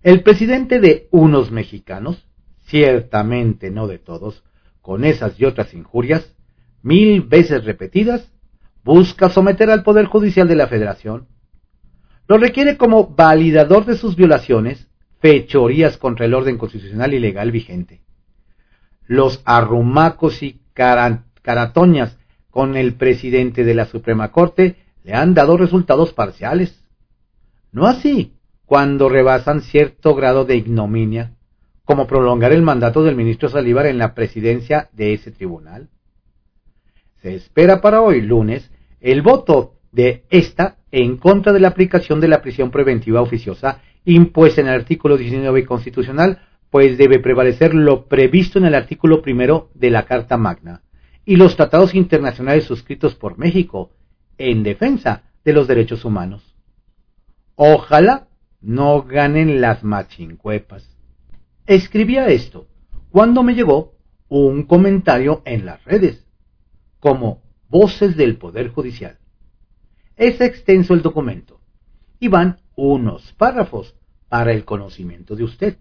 El 0.01 0.23
presidente 0.23 0.79
de 0.79 1.07
unos 1.11 1.51
mexicanos, 1.51 2.27
ciertamente 2.65 3.69
no 3.71 3.87
de 3.87 3.99
todos, 3.99 4.43
con 4.81 5.05
esas 5.05 5.39
y 5.39 5.45
otras 5.45 5.73
injurias, 5.73 6.35
mil 6.81 7.21
veces 7.21 7.65
repetidas, 7.65 8.31
busca 8.83 9.29
someter 9.29 9.69
al 9.69 9.83
Poder 9.83 10.05
Judicial 10.05 10.47
de 10.47 10.55
la 10.55 10.67
Federación. 10.67 11.27
Lo 12.27 12.37
requiere 12.37 12.77
como 12.77 13.07
validador 13.07 13.85
de 13.85 13.95
sus 13.95 14.15
violaciones, 14.15 14.86
fechorías 15.19 15.97
contra 15.97 16.25
el 16.25 16.33
orden 16.33 16.57
constitucional 16.57 17.13
y 17.13 17.19
legal 17.19 17.51
vigente. 17.51 18.01
Los 19.05 19.41
arrumacos 19.45 20.43
y 20.43 20.61
caratoñas 20.73 22.17
con 22.49 22.75
el 22.75 22.95
presidente 22.95 23.63
de 23.63 23.73
la 23.73 23.85
Suprema 23.85 24.31
Corte 24.31 24.75
le 25.03 25.13
han 25.13 25.33
dado 25.33 25.57
resultados 25.57 26.13
parciales. 26.13 26.83
No 27.71 27.87
así 27.87 28.33
cuando 28.65 29.07
rebasan 29.07 29.61
cierto 29.61 30.13
grado 30.13 30.43
de 30.43 30.57
ignominia, 30.57 31.33
como 31.85 32.05
prolongar 32.05 32.51
el 32.51 32.61
mandato 32.61 33.01
del 33.01 33.15
ministro 33.15 33.47
Salívar 33.47 33.85
en 33.85 33.97
la 33.97 34.13
presidencia 34.13 34.89
de 34.91 35.13
ese 35.13 35.31
tribunal. 35.31 35.87
Se 37.21 37.33
espera 37.33 37.79
para 37.79 38.01
hoy, 38.01 38.21
lunes, 38.21 38.69
el 38.99 39.21
voto 39.21 39.75
de 39.93 40.25
esta 40.29 40.75
en 40.91 41.15
contra 41.17 41.53
de 41.53 41.61
la 41.61 41.69
aplicación 41.69 42.19
de 42.19 42.27
la 42.27 42.41
prisión 42.41 42.71
preventiva 42.71 43.21
oficiosa 43.21 43.81
impuesta 44.13 44.61
en 44.61 44.67
el 44.67 44.73
artículo 44.73 45.17
19 45.17 45.65
constitucional, 45.65 46.39
pues 46.69 46.97
debe 46.97 47.19
prevalecer 47.19 47.73
lo 47.73 48.07
previsto 48.07 48.57
en 48.57 48.65
el 48.65 48.75
artículo 48.75 49.21
primero 49.21 49.69
de 49.73 49.89
la 49.89 50.05
Carta 50.05 50.37
Magna 50.37 50.81
y 51.25 51.35
los 51.35 51.57
tratados 51.57 51.93
internacionales 51.93 52.63
suscritos 52.63 53.15
por 53.15 53.37
México 53.37 53.91
en 54.37 54.63
defensa 54.63 55.23
de 55.43 55.51
los 55.51 55.67
derechos 55.67 56.05
humanos. 56.05 56.55
Ojalá 57.55 58.29
no 58.61 59.03
ganen 59.03 59.59
las 59.59 59.83
machincuepas. 59.83 60.89
Escribía 61.65 62.27
esto 62.27 62.67
cuando 63.09 63.43
me 63.43 63.55
llegó 63.55 63.95
un 64.29 64.63
comentario 64.63 65.41
en 65.43 65.65
las 65.65 65.83
redes, 65.83 66.25
como 66.99 67.41
Voces 67.67 68.15
del 68.15 68.37
Poder 68.37 68.69
Judicial. 68.69 69.17
Es 70.15 70.39
extenso 70.39 70.93
el 70.93 71.01
documento 71.01 71.56
y 72.19 72.27
van 72.27 72.59
unos 72.75 73.33
párrafos 73.33 73.95
para 74.29 74.51
el 74.51 74.65
conocimiento 74.65 75.35
de 75.35 75.43
usted. 75.43 75.77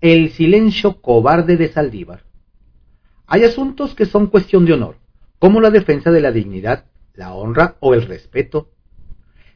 El 0.00 0.30
silencio 0.30 1.00
cobarde 1.00 1.56
de 1.56 1.68
Saldívar. 1.68 2.24
Hay 3.26 3.44
asuntos 3.44 3.94
que 3.94 4.06
son 4.06 4.28
cuestión 4.28 4.64
de 4.64 4.72
honor, 4.72 4.96
como 5.38 5.60
la 5.60 5.70
defensa 5.70 6.10
de 6.10 6.20
la 6.20 6.32
dignidad, 6.32 6.84
la 7.14 7.34
honra 7.34 7.76
o 7.80 7.94
el 7.94 8.02
respeto 8.02 8.70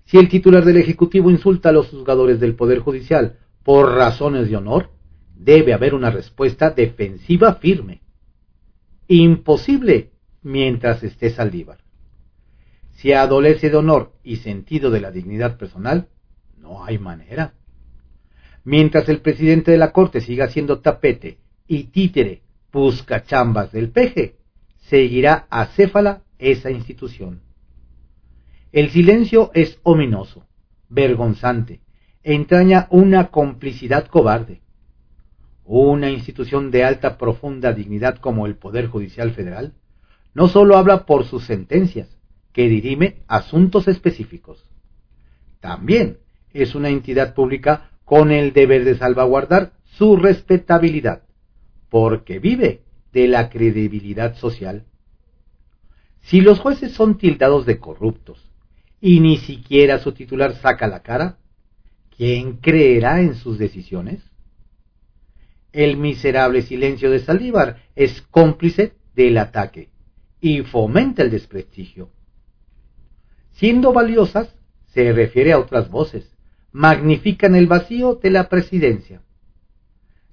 si 0.04 0.18
el 0.18 0.28
titular 0.28 0.64
del 0.64 0.76
Ejecutivo 0.76 1.30
insulta 1.30 1.68
a 1.68 1.72
los 1.72 1.88
juzgadores 1.88 2.40
del 2.40 2.54
Poder 2.54 2.80
Judicial 2.80 3.38
por 3.62 3.94
razones 3.94 4.48
de 4.50 4.56
honor, 4.56 4.90
debe 5.34 5.72
haber 5.72 5.94
una 5.94 6.10
respuesta 6.10 6.70
defensiva 6.70 7.54
firme. 7.54 8.02
Imposible 9.08 10.10
mientras 10.42 11.02
esté 11.02 11.30
Saldívar. 11.30 11.78
Si 13.02 13.12
adolece 13.12 13.68
de 13.68 13.76
honor 13.76 14.12
y 14.22 14.36
sentido 14.36 14.92
de 14.92 15.00
la 15.00 15.10
dignidad 15.10 15.56
personal, 15.56 16.06
no 16.56 16.84
hay 16.84 17.00
manera. 17.00 17.54
Mientras 18.62 19.08
el 19.08 19.20
presidente 19.20 19.72
de 19.72 19.76
la 19.76 19.90
Corte 19.90 20.20
siga 20.20 20.46
siendo 20.46 20.78
tapete 20.78 21.38
y 21.66 21.88
títere 21.88 22.42
chambas 23.26 23.72
del 23.72 23.90
peje, 23.90 24.36
seguirá 24.82 25.48
acéfala 25.50 26.22
esa 26.38 26.70
institución. 26.70 27.40
El 28.70 28.90
silencio 28.90 29.50
es 29.52 29.80
ominoso, 29.82 30.46
vergonzante, 30.88 31.80
entraña 32.22 32.86
una 32.90 33.32
complicidad 33.32 34.06
cobarde. 34.06 34.62
Una 35.64 36.08
institución 36.08 36.70
de 36.70 36.84
alta 36.84 37.18
profunda 37.18 37.72
dignidad 37.72 38.18
como 38.18 38.46
el 38.46 38.54
Poder 38.54 38.86
Judicial 38.86 39.32
Federal 39.32 39.74
no 40.34 40.46
sólo 40.46 40.76
habla 40.76 41.04
por 41.04 41.24
sus 41.24 41.44
sentencias, 41.46 42.21
que 42.52 42.68
dirime 42.68 43.16
asuntos 43.26 43.88
específicos. 43.88 44.64
También 45.60 46.18
es 46.52 46.74
una 46.74 46.90
entidad 46.90 47.34
pública 47.34 47.90
con 48.04 48.30
el 48.30 48.52
deber 48.52 48.84
de 48.84 48.96
salvaguardar 48.96 49.72
su 49.84 50.16
respetabilidad, 50.16 51.22
porque 51.88 52.38
vive 52.38 52.82
de 53.12 53.28
la 53.28 53.48
credibilidad 53.48 54.36
social. 54.36 54.84
Si 56.22 56.40
los 56.40 56.60
jueces 56.60 56.92
son 56.92 57.18
tildados 57.18 57.66
de 57.66 57.78
corruptos, 57.78 58.52
y 59.00 59.20
ni 59.20 59.38
siquiera 59.38 59.98
su 59.98 60.12
titular 60.12 60.54
saca 60.56 60.86
la 60.86 61.02
cara, 61.02 61.38
¿quién 62.16 62.58
creerá 62.58 63.20
en 63.20 63.34
sus 63.34 63.58
decisiones? 63.58 64.22
El 65.72 65.96
miserable 65.96 66.62
silencio 66.62 67.10
de 67.10 67.18
Saldívar 67.18 67.82
es 67.96 68.22
cómplice 68.22 68.92
del 69.14 69.38
ataque 69.38 69.88
y 70.40 70.62
fomenta 70.62 71.22
el 71.22 71.30
desprestigio. 71.30 72.10
Siendo 73.52 73.92
valiosas, 73.92 74.54
se 74.86 75.12
refiere 75.12 75.52
a 75.52 75.58
otras 75.58 75.90
voces, 75.90 76.36
magnifican 76.72 77.54
el 77.54 77.66
vacío 77.66 78.16
de 78.16 78.30
la 78.30 78.48
presidencia. 78.48 79.22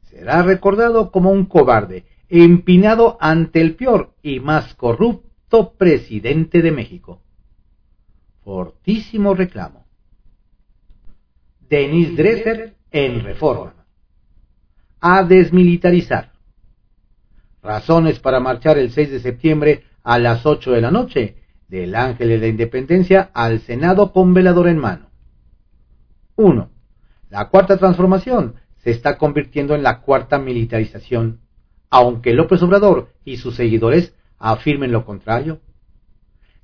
Será 0.03 0.41
recordado 0.43 1.11
como 1.11 1.31
un 1.31 1.45
cobarde, 1.45 2.05
empinado 2.27 3.17
ante 3.19 3.61
el 3.61 3.75
peor 3.75 4.13
y 4.21 4.39
más 4.39 4.73
corrupto 4.75 5.73
presidente 5.77 6.61
de 6.61 6.71
México 6.71 7.21
fortísimo 8.49 9.35
reclamo. 9.35 9.85
Denis 11.69 12.17
Dresser 12.17 12.73
en 12.89 13.23
reforma. 13.23 13.85
A 14.99 15.23
desmilitarizar. 15.23 16.31
Razones 17.61 18.17
para 18.17 18.39
marchar 18.39 18.79
el 18.79 18.89
6 18.89 19.11
de 19.11 19.19
septiembre 19.19 19.83
a 20.01 20.17
las 20.17 20.47
8 20.47 20.71
de 20.71 20.81
la 20.81 20.89
noche 20.89 21.35
del 21.69 21.95
Ángel 21.95 22.29
de 22.29 22.37
la 22.39 22.47
Independencia 22.47 23.29
al 23.33 23.61
Senado 23.61 24.11
con 24.11 24.33
velador 24.33 24.67
en 24.67 24.79
mano. 24.79 25.09
1. 26.35 26.69
La 27.29 27.49
cuarta 27.49 27.77
transformación 27.77 28.55
se 28.77 28.91
está 28.91 29.17
convirtiendo 29.17 29.75
en 29.75 29.83
la 29.83 30.01
cuarta 30.01 30.39
militarización, 30.39 31.41
aunque 31.89 32.33
López 32.33 32.61
Obrador 32.63 33.09
y 33.23 33.37
sus 33.37 33.55
seguidores 33.55 34.15
afirmen 34.37 34.91
lo 34.91 35.05
contrario. 35.05 35.59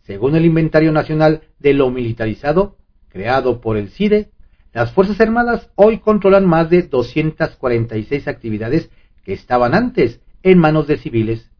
Según 0.02 0.36
el 0.36 0.46
Inventario 0.46 0.92
Nacional 0.92 1.42
de 1.60 1.74
lo 1.74 1.90
Militarizado, 1.92 2.78
creado 3.10 3.62
por 3.62 3.78
el 3.78 3.90
CIDE, 3.90 4.32
las 4.74 4.92
Fuerzas 4.92 5.22
Armadas 5.22 5.70
hoy 5.76 6.00
controlan 6.00 6.46
más 6.46 6.70
de 6.70 6.84
246 6.84 8.28
actividades 8.28 8.90
que 9.24 9.34
estaban 9.34 9.74
antes 9.74 10.22
en 10.44 10.60
manos 10.60 10.88
de 10.88 10.98
civiles, 10.98 11.52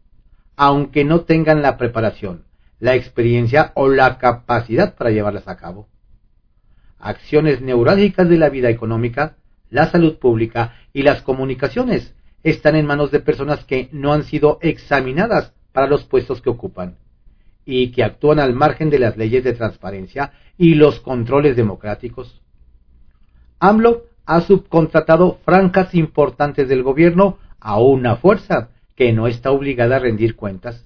aunque 0.56 1.04
no 1.04 1.22
tengan 1.22 1.60
la 1.60 1.76
preparación, 1.76 2.45
la 2.78 2.94
experiencia 2.94 3.72
o 3.74 3.88
la 3.88 4.18
capacidad 4.18 4.94
para 4.94 5.10
llevarlas 5.10 5.48
a 5.48 5.56
cabo. 5.56 5.88
Acciones 6.98 7.60
neurálgicas 7.60 8.28
de 8.28 8.38
la 8.38 8.48
vida 8.48 8.70
económica, 8.70 9.36
la 9.70 9.90
salud 9.90 10.18
pública 10.18 10.74
y 10.92 11.02
las 11.02 11.22
comunicaciones 11.22 12.14
están 12.42 12.76
en 12.76 12.86
manos 12.86 13.10
de 13.10 13.20
personas 13.20 13.64
que 13.64 13.88
no 13.92 14.12
han 14.12 14.24
sido 14.24 14.58
examinadas 14.62 15.52
para 15.72 15.86
los 15.86 16.04
puestos 16.04 16.40
que 16.40 16.50
ocupan 16.50 16.96
y 17.64 17.90
que 17.90 18.04
actúan 18.04 18.38
al 18.38 18.54
margen 18.54 18.90
de 18.90 18.98
las 18.98 19.16
leyes 19.16 19.42
de 19.42 19.52
transparencia 19.52 20.32
y 20.56 20.74
los 20.74 21.00
controles 21.00 21.56
democráticos. 21.56 22.40
AMLO 23.58 24.04
ha 24.24 24.40
subcontratado 24.42 25.38
francas 25.44 25.94
importantes 25.94 26.68
del 26.68 26.82
gobierno 26.82 27.38
a 27.58 27.80
una 27.80 28.16
fuerza 28.16 28.70
que 28.94 29.12
no 29.12 29.26
está 29.26 29.50
obligada 29.50 29.96
a 29.96 30.00
rendir 30.00 30.36
cuentas 30.36 30.85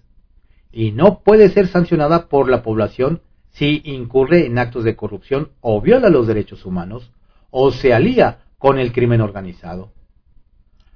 y 0.72 0.92
no 0.92 1.20
puede 1.22 1.48
ser 1.50 1.66
sancionada 1.66 2.28
por 2.28 2.48
la 2.48 2.62
población 2.62 3.22
si 3.50 3.82
incurre 3.84 4.46
en 4.46 4.58
actos 4.58 4.84
de 4.84 4.96
corrupción 4.96 5.50
o 5.60 5.80
viola 5.80 6.08
los 6.08 6.26
derechos 6.26 6.64
humanos 6.64 7.10
o 7.50 7.72
se 7.72 7.92
alía 7.92 8.44
con 8.58 8.78
el 8.78 8.92
crimen 8.92 9.20
organizado. 9.20 9.92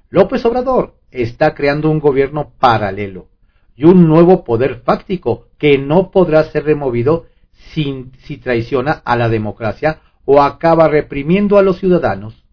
López 0.09 0.45
Obrador 0.45 0.95
está 1.11 1.53
creando 1.53 1.89
un 1.89 1.99
gobierno 1.99 2.53
paralelo 2.59 3.27
y 3.75 3.85
un 3.85 4.07
nuevo 4.07 4.43
poder 4.43 4.81
fáctico 4.85 5.47
que 5.57 5.77
no 5.77 6.11
podrá 6.11 6.43
ser 6.45 6.63
removido 6.63 7.25
sin, 7.73 8.13
si 8.19 8.37
traiciona 8.37 9.01
a 9.03 9.17
la 9.17 9.27
democracia 9.29 10.01
o 10.23 10.41
acaba 10.41 10.87
reprimiendo 10.87 11.57
a 11.57 11.63
los 11.63 11.79
ciudadanos. 11.79 12.45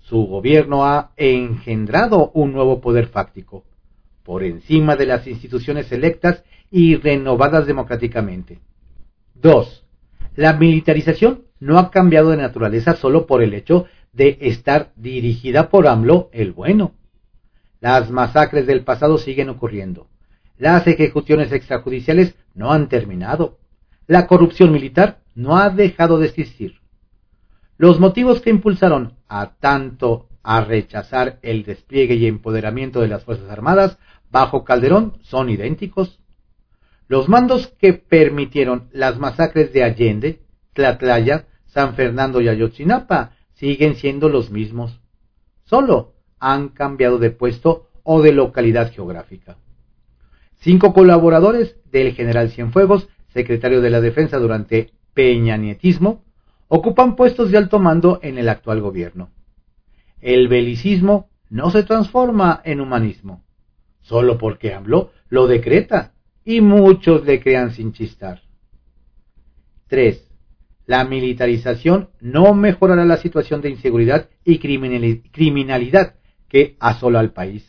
Su 0.00 0.26
gobierno 0.26 0.84
ha 0.84 1.12
engendrado 1.16 2.30
un 2.34 2.52
nuevo 2.52 2.80
poder 2.80 3.06
fáctico, 3.06 3.64
por 4.24 4.42
encima 4.42 4.96
de 4.96 5.06
las 5.06 5.26
instituciones 5.26 5.92
electas 5.92 6.42
y 6.70 6.96
renovadas 6.96 7.66
democráticamente. 7.66 8.58
2. 9.34 9.84
La 10.34 10.54
militarización 10.54 11.44
no 11.60 11.78
ha 11.78 11.90
cambiado 11.90 12.30
de 12.30 12.38
naturaleza 12.38 12.96
solo 12.96 13.26
por 13.26 13.42
el 13.42 13.54
hecho 13.54 13.86
de 14.12 14.38
estar 14.40 14.92
dirigida 14.96 15.68
por 15.68 15.86
AMLO 15.86 16.30
el 16.32 16.52
bueno. 16.52 16.94
Las 17.80 18.10
masacres 18.10 18.66
del 18.66 18.82
pasado 18.82 19.18
siguen 19.18 19.50
ocurriendo. 19.50 20.08
Las 20.56 20.86
ejecuciones 20.86 21.52
extrajudiciales 21.52 22.34
no 22.54 22.72
han 22.72 22.88
terminado. 22.88 23.58
La 24.06 24.26
corrupción 24.26 24.72
militar 24.72 25.20
no 25.34 25.58
ha 25.58 25.68
dejado 25.68 26.18
de 26.18 26.26
existir. 26.26 26.80
Los 27.76 28.00
motivos 28.00 28.40
que 28.40 28.50
impulsaron 28.50 29.14
a 29.28 29.54
tanto 29.56 30.28
a 30.42 30.60
rechazar 30.60 31.38
el 31.42 31.64
despliegue 31.64 32.14
y 32.14 32.26
empoderamiento 32.26 33.00
de 33.00 33.08
las 33.08 33.24
Fuerzas 33.24 33.50
Armadas 33.50 33.98
bajo 34.34 34.64
Calderón 34.64 35.12
son 35.22 35.48
idénticos. 35.48 36.18
Los 37.06 37.28
mandos 37.28 37.68
que 37.78 37.92
permitieron 37.92 38.88
las 38.92 39.16
masacres 39.16 39.72
de 39.72 39.84
Allende, 39.84 40.40
Tlatlaya, 40.72 41.46
San 41.66 41.94
Fernando 41.94 42.40
y 42.40 42.48
Ayotzinapa 42.48 43.36
siguen 43.52 43.94
siendo 43.94 44.28
los 44.28 44.50
mismos. 44.50 45.00
Solo 45.62 46.14
han 46.40 46.70
cambiado 46.70 47.18
de 47.18 47.30
puesto 47.30 47.90
o 48.02 48.22
de 48.22 48.32
localidad 48.32 48.92
geográfica. 48.92 49.56
Cinco 50.56 50.92
colaboradores 50.92 51.76
del 51.92 52.12
general 52.12 52.50
Cienfuegos, 52.50 53.08
secretario 53.28 53.80
de 53.80 53.90
la 53.90 54.00
Defensa 54.00 54.38
durante 54.38 54.90
peñanietismo, 55.14 56.24
ocupan 56.66 57.14
puestos 57.14 57.52
de 57.52 57.58
alto 57.58 57.78
mando 57.78 58.18
en 58.20 58.38
el 58.38 58.48
actual 58.48 58.80
gobierno. 58.80 59.30
El 60.20 60.48
belicismo 60.48 61.28
no 61.50 61.70
se 61.70 61.84
transforma 61.84 62.60
en 62.64 62.80
humanismo, 62.80 63.44
solo 64.04 64.38
porque 64.38 64.72
AMLO 64.72 65.10
lo 65.28 65.46
decreta 65.46 66.12
y 66.44 66.60
muchos 66.60 67.24
le 67.24 67.40
crean 67.40 67.72
sin 67.72 67.92
chistar. 67.92 68.42
3. 69.88 70.30
La 70.86 71.04
militarización 71.04 72.10
no 72.20 72.54
mejorará 72.54 73.04
la 73.06 73.16
situación 73.16 73.62
de 73.62 73.70
inseguridad 73.70 74.28
y 74.44 74.58
criminalidad 74.58 76.14
que 76.48 76.76
asola 76.78 77.20
al 77.20 77.32
país. 77.32 77.66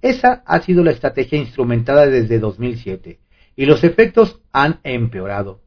Esa 0.00 0.42
ha 0.46 0.60
sido 0.60 0.84
la 0.84 0.92
estrategia 0.92 1.38
instrumentada 1.38 2.06
desde 2.06 2.38
2007 2.38 3.20
y 3.56 3.66
los 3.66 3.82
efectos 3.82 4.40
han 4.52 4.80
empeorado. 4.84 5.60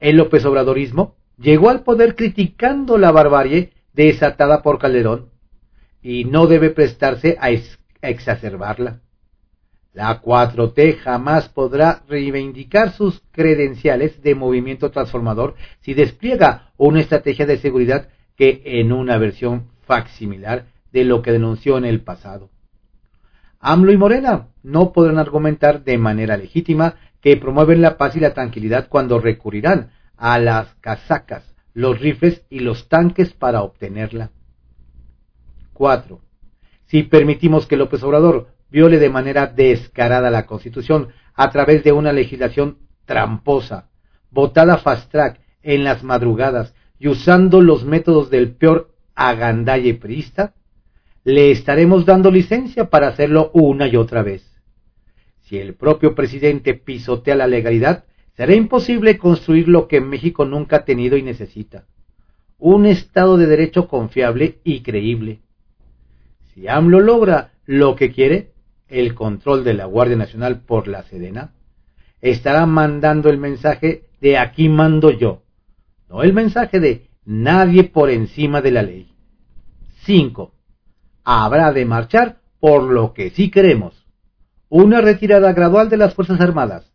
El 0.00 0.16
López 0.16 0.44
Obradorismo 0.44 1.16
llegó 1.38 1.70
al 1.70 1.84
poder 1.84 2.16
criticando 2.16 2.98
la 2.98 3.12
barbarie 3.12 3.72
desatada 3.92 4.62
por 4.62 4.78
Calderón 4.78 5.30
y 6.02 6.24
no 6.24 6.46
debe 6.46 6.70
prestarse 6.70 7.36
a, 7.40 7.50
exacerbarla. 8.02 9.00
La 9.92 10.22
4T 10.22 10.98
jamás 10.98 11.48
podrá 11.48 12.02
reivindicar 12.08 12.92
sus 12.92 13.22
credenciales 13.32 14.22
de 14.22 14.34
movimiento 14.34 14.90
transformador 14.90 15.54
si 15.80 15.94
despliega 15.94 16.72
una 16.76 17.00
estrategia 17.00 17.46
de 17.46 17.58
seguridad 17.58 18.08
que 18.36 18.62
en 18.64 18.92
una 18.92 19.18
versión 19.18 19.68
facsimilar 19.86 20.66
de 20.92 21.04
lo 21.04 21.22
que 21.22 21.32
denunció 21.32 21.78
en 21.78 21.84
el 21.84 22.02
pasado. 22.02 22.50
AMLO 23.60 23.92
y 23.92 23.96
Morena 23.96 24.48
no 24.62 24.92
podrán 24.92 25.18
argumentar 25.18 25.82
de 25.82 25.98
manera 25.98 26.36
legítima 26.36 26.94
que 27.20 27.36
promueven 27.36 27.82
la 27.82 27.96
paz 27.96 28.14
y 28.14 28.20
la 28.20 28.34
tranquilidad 28.34 28.88
cuando 28.88 29.18
recurrirán 29.18 29.90
a 30.16 30.38
las 30.38 30.74
casacas, 30.76 31.56
los 31.74 31.98
rifles 31.98 32.44
y 32.50 32.60
los 32.60 32.88
tanques 32.88 33.32
para 33.32 33.62
obtenerla. 33.62 34.30
4. 35.72 36.20
Si 36.88 37.02
permitimos 37.02 37.66
que 37.66 37.76
López 37.76 38.02
Obrador 38.02 38.48
viole 38.70 38.98
de 38.98 39.10
manera 39.10 39.46
descarada 39.46 40.30
la 40.30 40.46
Constitución 40.46 41.08
a 41.34 41.50
través 41.50 41.84
de 41.84 41.92
una 41.92 42.12
legislación 42.12 42.78
tramposa, 43.04 43.90
votada 44.30 44.78
fast 44.78 45.10
track 45.10 45.40
en 45.62 45.84
las 45.84 46.02
madrugadas 46.02 46.74
y 46.98 47.08
usando 47.08 47.60
los 47.60 47.84
métodos 47.84 48.30
del 48.30 48.52
peor 48.52 48.94
agandalle 49.14 49.94
priista, 49.94 50.54
le 51.24 51.50
estaremos 51.50 52.06
dando 52.06 52.30
licencia 52.30 52.88
para 52.88 53.08
hacerlo 53.08 53.50
una 53.52 53.86
y 53.86 53.96
otra 53.96 54.22
vez. 54.22 54.44
Si 55.42 55.58
el 55.58 55.74
propio 55.74 56.14
presidente 56.14 56.74
pisotea 56.74 57.34
la 57.34 57.46
legalidad, 57.46 58.04
será 58.34 58.54
imposible 58.54 59.18
construir 59.18 59.68
lo 59.68 59.88
que 59.88 60.00
México 60.00 60.46
nunca 60.46 60.76
ha 60.76 60.84
tenido 60.84 61.16
y 61.16 61.22
necesita. 61.22 61.86
Un 62.58 62.86
Estado 62.86 63.36
de 63.36 63.46
Derecho 63.46 63.88
confiable 63.88 64.58
y 64.64 64.80
creíble. 64.80 65.40
Si 66.58 66.66
AMLO 66.66 66.98
logra 66.98 67.52
lo 67.66 67.94
que 67.94 68.10
quiere, 68.10 68.50
el 68.88 69.14
control 69.14 69.62
de 69.62 69.74
la 69.74 69.84
Guardia 69.84 70.16
Nacional 70.16 70.62
por 70.62 70.88
la 70.88 71.04
Sedena, 71.04 71.52
estará 72.20 72.66
mandando 72.66 73.30
el 73.30 73.38
mensaje 73.38 74.08
de 74.20 74.38
aquí 74.38 74.68
mando 74.68 75.12
yo, 75.12 75.42
no 76.08 76.24
el 76.24 76.32
mensaje 76.32 76.80
de 76.80 77.10
nadie 77.24 77.84
por 77.84 78.10
encima 78.10 78.60
de 78.60 78.72
la 78.72 78.82
ley. 78.82 79.14
5. 80.04 80.52
Habrá 81.22 81.72
de 81.72 81.84
marchar 81.84 82.38
por 82.58 82.82
lo 82.82 83.12
que 83.14 83.30
sí 83.30 83.52
queremos. 83.52 84.04
Una 84.68 85.00
retirada 85.00 85.52
gradual 85.52 85.88
de 85.88 85.98
las 85.98 86.14
Fuerzas 86.14 86.40
Armadas, 86.40 86.92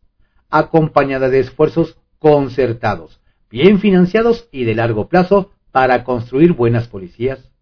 acompañada 0.49 1.30
de 1.30 1.39
esfuerzos 1.39 1.97
concertados, 2.19 3.21
bien 3.49 3.80
financiados 3.80 4.49
y 4.52 4.65
de 4.65 4.76
largo 4.76 5.08
plazo 5.08 5.52
para 5.71 6.04
construir 6.04 6.52
buenas 6.52 6.89
policías. 6.89 7.53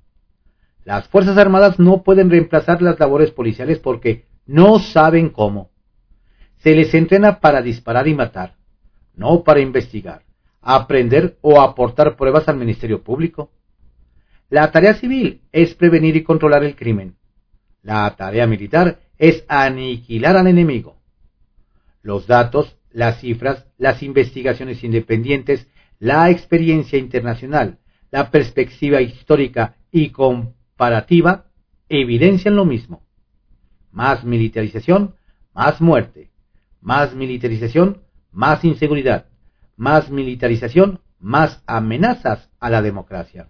Las 0.83 1.07
Fuerzas 1.07 1.37
Armadas 1.37 1.79
no 1.79 2.03
pueden 2.03 2.29
reemplazar 2.29 2.81
las 2.81 2.99
labores 2.99 3.31
policiales 3.31 3.79
porque 3.79 4.25
no 4.45 4.79
saben 4.79 5.29
cómo. 5.29 5.71
Se 6.57 6.75
les 6.75 6.93
entrena 6.93 7.39
para 7.39 7.61
disparar 7.61 8.07
y 8.07 8.13
matar, 8.13 8.55
no 9.15 9.43
para 9.43 9.59
investigar, 9.59 10.23
aprender 10.61 11.37
o 11.41 11.61
aportar 11.61 12.15
pruebas 12.15 12.47
al 12.47 12.57
Ministerio 12.57 13.03
Público. 13.03 13.51
La 14.49 14.71
tarea 14.71 14.93
civil 14.95 15.41
es 15.51 15.73
prevenir 15.75 16.15
y 16.15 16.23
controlar 16.23 16.63
el 16.63 16.75
crimen. 16.75 17.15
La 17.83 18.15
tarea 18.15 18.45
militar 18.47 18.99
es 19.17 19.43
aniquilar 19.47 20.37
al 20.37 20.47
enemigo. 20.47 20.97
Los 22.03 22.27
datos 22.27 22.77
las 22.93 23.19
cifras, 23.19 23.65
las 23.77 24.03
investigaciones 24.03 24.83
independientes, 24.83 25.67
la 25.99 26.29
experiencia 26.29 26.97
internacional, 26.99 27.79
la 28.11 28.31
perspectiva 28.31 29.01
histórica 29.01 29.75
y 29.91 30.09
comparativa 30.81 31.45
evidencian 31.89 32.55
lo 32.55 32.65
mismo. 32.65 33.03
Más 33.91 34.23
militarización, 34.23 35.13
más 35.53 35.79
muerte. 35.79 36.31
Más 36.81 37.13
militarización, 37.13 38.01
más 38.31 38.65
inseguridad. 38.65 39.27
Más 39.77 40.09
militarización, 40.09 41.01
más 41.19 41.61
amenazas 41.67 42.49
a 42.59 42.71
la 42.71 42.81
democracia. 42.81 43.47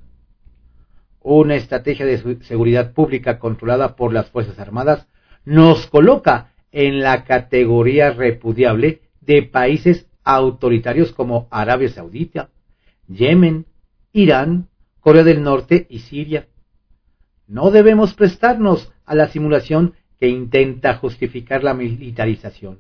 Una 1.22 1.56
estrategia 1.56 2.06
de 2.06 2.44
seguridad 2.44 2.92
pública 2.92 3.40
controlada 3.40 3.96
por 3.96 4.12
las 4.12 4.30
Fuerzas 4.30 4.60
Armadas 4.60 5.08
nos 5.46 5.88
coloca 5.88 6.52
en 6.74 7.00
la 7.00 7.24
categoría 7.24 8.12
repudiable 8.12 9.04
de 9.22 9.44
países 9.44 10.06
autoritarios 10.26 11.14
como 11.14 11.48
Arabia 11.50 11.88
Saudita, 11.88 12.50
Yemen, 13.08 13.68
Irán, 14.12 14.68
Corea 15.00 15.24
del 15.24 15.42
Norte 15.44 15.88
y 15.90 16.00
Siria. 16.00 16.50
No 17.52 17.70
debemos 17.70 18.14
prestarnos 18.14 18.94
a 19.06 19.14
la 19.14 19.28
simulación 19.28 19.96
que 20.18 20.30
intenta 20.30 20.96
justificar 20.96 21.66
la 21.66 21.74
militarización. 21.74 22.80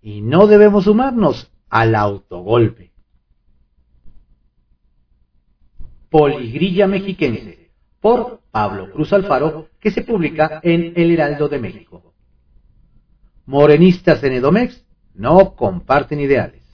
y 0.00 0.22
no 0.22 0.46
debemos 0.48 0.84
sumarnos 0.84 1.52
al 1.68 1.94
autogolpe. 1.94 2.90
Poligrilla 6.10 6.88
Mexiquense, 6.88 7.70
por 8.00 8.40
Pablo 8.50 8.90
Cruz 8.90 9.12
Alfaro, 9.12 9.68
que 9.78 9.92
se 9.92 10.02
publica 10.02 10.60
en 10.64 10.94
El 10.96 11.12
Heraldo 11.12 11.48
de 11.48 11.60
México. 11.60 12.14
Morenistas 13.46 14.24
en 14.24 14.32
Edomex 14.32 14.84
no 15.14 15.54
comparten 15.54 16.18
ideales. 16.18 16.64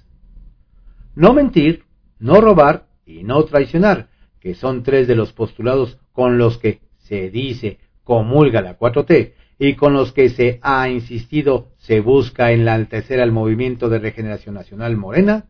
No 1.16 1.34
mentir, 1.34 1.84
no 2.18 2.40
robar 2.40 2.86
y 3.04 3.24
no 3.24 3.44
traicionar, 3.44 4.08
que 4.40 4.54
son 4.54 4.84
tres 4.84 5.06
de 5.08 5.16
los 5.16 5.32
postulados 5.32 5.98
con 6.12 6.38
los 6.38 6.56
que 6.56 6.87
se 7.08 7.30
dice 7.30 7.78
comulga 8.04 8.62
la 8.62 8.78
4T 8.78 9.32
y 9.58 9.74
con 9.74 9.92
los 9.92 10.12
que 10.12 10.30
se 10.30 10.60
ha 10.62 10.88
insistido 10.88 11.68
se 11.78 12.00
busca 12.00 12.52
enaltecer 12.52 13.20
al 13.20 13.32
movimiento 13.32 13.88
de 13.88 13.98
regeneración 13.98 14.54
nacional 14.54 14.96
morena, 14.96 15.46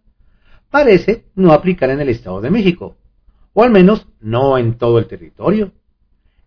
parece 0.70 1.26
no 1.34 1.52
aplicar 1.52 1.90
en 1.90 2.00
el 2.00 2.08
Estado 2.08 2.40
de 2.40 2.50
México, 2.50 2.96
o 3.52 3.62
al 3.62 3.70
menos 3.70 4.08
no 4.20 4.56
en 4.56 4.78
todo 4.78 4.98
el 4.98 5.06
territorio, 5.06 5.72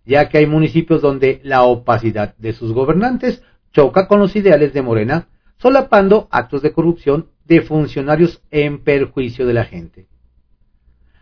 ya 0.05 0.27
que 0.27 0.39
hay 0.39 0.47
municipios 0.47 1.01
donde 1.01 1.39
la 1.43 1.63
opacidad 1.63 2.35
de 2.37 2.53
sus 2.53 2.73
gobernantes 2.73 3.43
choca 3.71 4.07
con 4.07 4.19
los 4.19 4.35
ideales 4.35 4.73
de 4.73 4.81
Morena, 4.81 5.27
solapando 5.57 6.27
actos 6.31 6.61
de 6.63 6.71
corrupción 6.71 7.27
de 7.45 7.61
funcionarios 7.61 8.41
en 8.49 8.83
perjuicio 8.83 9.45
de 9.45 9.53
la 9.53 9.65
gente. 9.65 10.07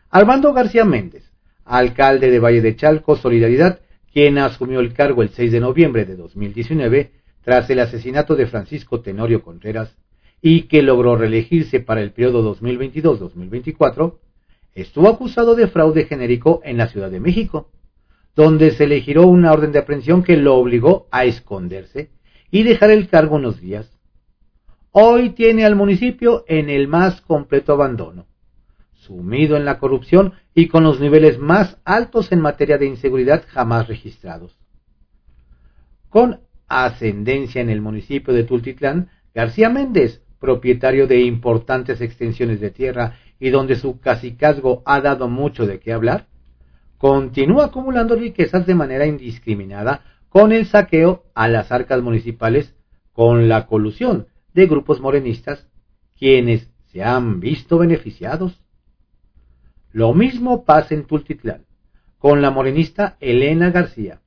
Armando 0.09 0.53
García 0.53 0.85
Méndez, 0.85 1.28
alcalde 1.69 2.31
de 2.31 2.39
Valle 2.39 2.61
de 2.61 2.75
Chalco, 2.75 3.15
Solidaridad, 3.15 3.79
quien 4.11 4.39
asumió 4.39 4.79
el 4.79 4.93
cargo 4.93 5.21
el 5.21 5.29
6 5.29 5.51
de 5.51 5.59
noviembre 5.59 6.03
de 6.03 6.15
2019 6.15 7.11
tras 7.43 7.69
el 7.69 7.79
asesinato 7.79 8.35
de 8.35 8.47
Francisco 8.47 9.01
Tenorio 9.01 9.43
Contreras 9.43 9.95
y 10.41 10.63
que 10.63 10.81
logró 10.81 11.15
reelegirse 11.15 11.79
para 11.79 12.01
el 12.01 12.11
periodo 12.11 12.55
2022-2024, 12.55 14.17
estuvo 14.73 15.09
acusado 15.09 15.55
de 15.55 15.67
fraude 15.67 16.05
genérico 16.05 16.61
en 16.63 16.77
la 16.77 16.87
Ciudad 16.87 17.11
de 17.11 17.19
México, 17.19 17.69
donde 18.35 18.71
se 18.71 18.87
le 18.87 19.01
giró 19.01 19.27
una 19.27 19.51
orden 19.51 19.71
de 19.71 19.79
aprehensión 19.79 20.23
que 20.23 20.37
lo 20.37 20.55
obligó 20.55 21.07
a 21.11 21.25
esconderse 21.25 22.09
y 22.49 22.63
dejar 22.63 22.89
el 22.89 23.09
cargo 23.09 23.35
unos 23.35 23.61
días. 23.61 23.91
Hoy 24.91 25.31
tiene 25.31 25.65
al 25.65 25.75
municipio 25.75 26.45
en 26.47 26.69
el 26.69 26.87
más 26.87 27.21
completo 27.21 27.73
abandono 27.73 28.28
sumido 29.09 29.57
en 29.57 29.65
la 29.65 29.79
corrupción 29.79 30.33
y 30.53 30.67
con 30.67 30.83
los 30.83 30.99
niveles 30.99 31.39
más 31.39 31.77
altos 31.83 32.31
en 32.31 32.41
materia 32.41 32.77
de 32.77 32.85
inseguridad 32.85 33.43
jamás 33.47 33.87
registrados. 33.87 34.55
Con 36.09 36.41
ascendencia 36.67 37.59
en 37.59 37.71
el 37.71 37.81
municipio 37.81 38.35
de 38.35 38.43
Tultitlán, 38.43 39.09
García 39.33 39.69
Méndez, 39.71 40.21
propietario 40.39 41.07
de 41.07 41.21
importantes 41.21 42.01
extensiones 42.01 42.59
de 42.59 42.69
tierra 42.69 43.15
y 43.39 43.49
donde 43.49 43.77
su 43.77 43.99
cacicazgo 43.99 44.83
ha 44.85 45.01
dado 45.01 45.27
mucho 45.27 45.65
de 45.65 45.79
qué 45.79 45.91
hablar, 45.91 46.27
continúa 46.99 47.65
acumulando 47.65 48.15
riquezas 48.15 48.67
de 48.67 48.75
manera 48.75 49.07
indiscriminada 49.07 50.03
con 50.29 50.51
el 50.51 50.67
saqueo 50.67 51.23
a 51.33 51.47
las 51.47 51.71
arcas 51.71 52.03
municipales 52.03 52.75
con 53.11 53.49
la 53.49 53.65
colusión 53.65 54.27
de 54.53 54.67
grupos 54.67 55.01
morenistas, 55.01 55.67
quienes 56.15 56.69
se 56.91 57.03
han 57.03 57.39
visto 57.39 57.79
beneficiados. 57.79 58.61
Lo 59.91 60.13
mismo 60.13 60.65
pasa 60.65 60.93
en 60.93 61.05
Tultitlán, 61.05 61.65
con 62.19 62.41
la 62.41 62.51
morenista 62.51 63.17
Elena 63.19 63.71
García, 63.71 64.21